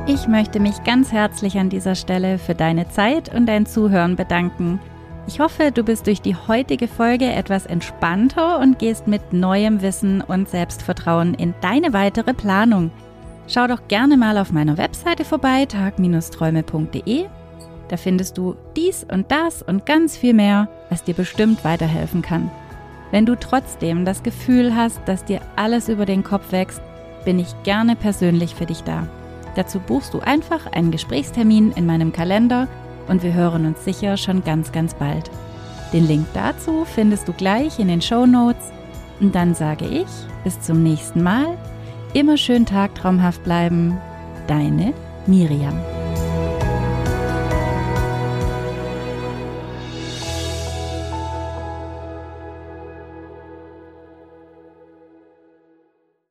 Ich 0.08 0.26
möchte 0.26 0.58
mich 0.58 0.82
ganz 0.82 1.12
herzlich 1.12 1.56
an 1.56 1.70
dieser 1.70 1.94
Stelle 1.94 2.40
für 2.40 2.56
deine 2.56 2.88
Zeit 2.88 3.32
und 3.32 3.46
dein 3.46 3.64
Zuhören 3.64 4.16
bedanken. 4.16 4.80
Ich 5.28 5.38
hoffe, 5.38 5.70
du 5.70 5.84
bist 5.84 6.08
durch 6.08 6.20
die 6.20 6.34
heutige 6.34 6.88
Folge 6.88 7.26
etwas 7.26 7.66
entspannter 7.66 8.58
und 8.58 8.80
gehst 8.80 9.06
mit 9.06 9.32
neuem 9.32 9.82
Wissen 9.82 10.22
und 10.22 10.48
Selbstvertrauen 10.48 11.34
in 11.34 11.54
deine 11.60 11.92
weitere 11.92 12.34
Planung. 12.34 12.90
Schau 13.46 13.68
doch 13.68 13.86
gerne 13.86 14.16
mal 14.16 14.36
auf 14.38 14.50
meiner 14.50 14.78
Webseite 14.78 15.24
vorbei, 15.24 15.64
tag-träume.de. 15.66 17.26
Da 17.88 17.96
findest 17.96 18.36
du 18.36 18.56
dies 18.76 19.04
und 19.04 19.30
das 19.30 19.62
und 19.62 19.86
ganz 19.86 20.16
viel 20.16 20.34
mehr, 20.34 20.68
was 20.90 21.04
dir 21.04 21.14
bestimmt 21.14 21.64
weiterhelfen 21.64 22.22
kann. 22.22 22.50
Wenn 23.10 23.26
du 23.26 23.36
trotzdem 23.36 24.04
das 24.04 24.22
Gefühl 24.22 24.74
hast, 24.74 25.00
dass 25.06 25.24
dir 25.24 25.40
alles 25.54 25.88
über 25.88 26.06
den 26.06 26.24
Kopf 26.24 26.50
wächst, 26.50 26.80
bin 27.24 27.38
ich 27.38 27.54
gerne 27.62 27.96
persönlich 27.96 28.54
für 28.54 28.66
dich 28.66 28.82
da. 28.82 29.06
Dazu 29.54 29.80
buchst 29.80 30.12
du 30.14 30.20
einfach 30.20 30.66
einen 30.72 30.90
Gesprächstermin 30.90 31.72
in 31.72 31.86
meinem 31.86 32.12
Kalender 32.12 32.68
und 33.08 33.22
wir 33.22 33.32
hören 33.32 33.66
uns 33.66 33.84
sicher 33.84 34.16
schon 34.16 34.44
ganz, 34.44 34.72
ganz 34.72 34.94
bald. 34.94 35.30
Den 35.92 36.06
Link 36.06 36.26
dazu 36.34 36.84
findest 36.84 37.28
du 37.28 37.32
gleich 37.32 37.78
in 37.78 37.88
den 37.88 38.02
Show 38.02 38.26
Notes. 38.26 38.72
Und 39.20 39.34
dann 39.34 39.54
sage 39.54 39.86
ich, 39.86 40.06
bis 40.44 40.60
zum 40.60 40.82
nächsten 40.82 41.22
Mal, 41.22 41.56
immer 42.12 42.36
schön 42.36 42.66
tagtraumhaft 42.66 43.42
bleiben. 43.44 43.96
Deine 44.46 44.92
Miriam. 45.26 45.95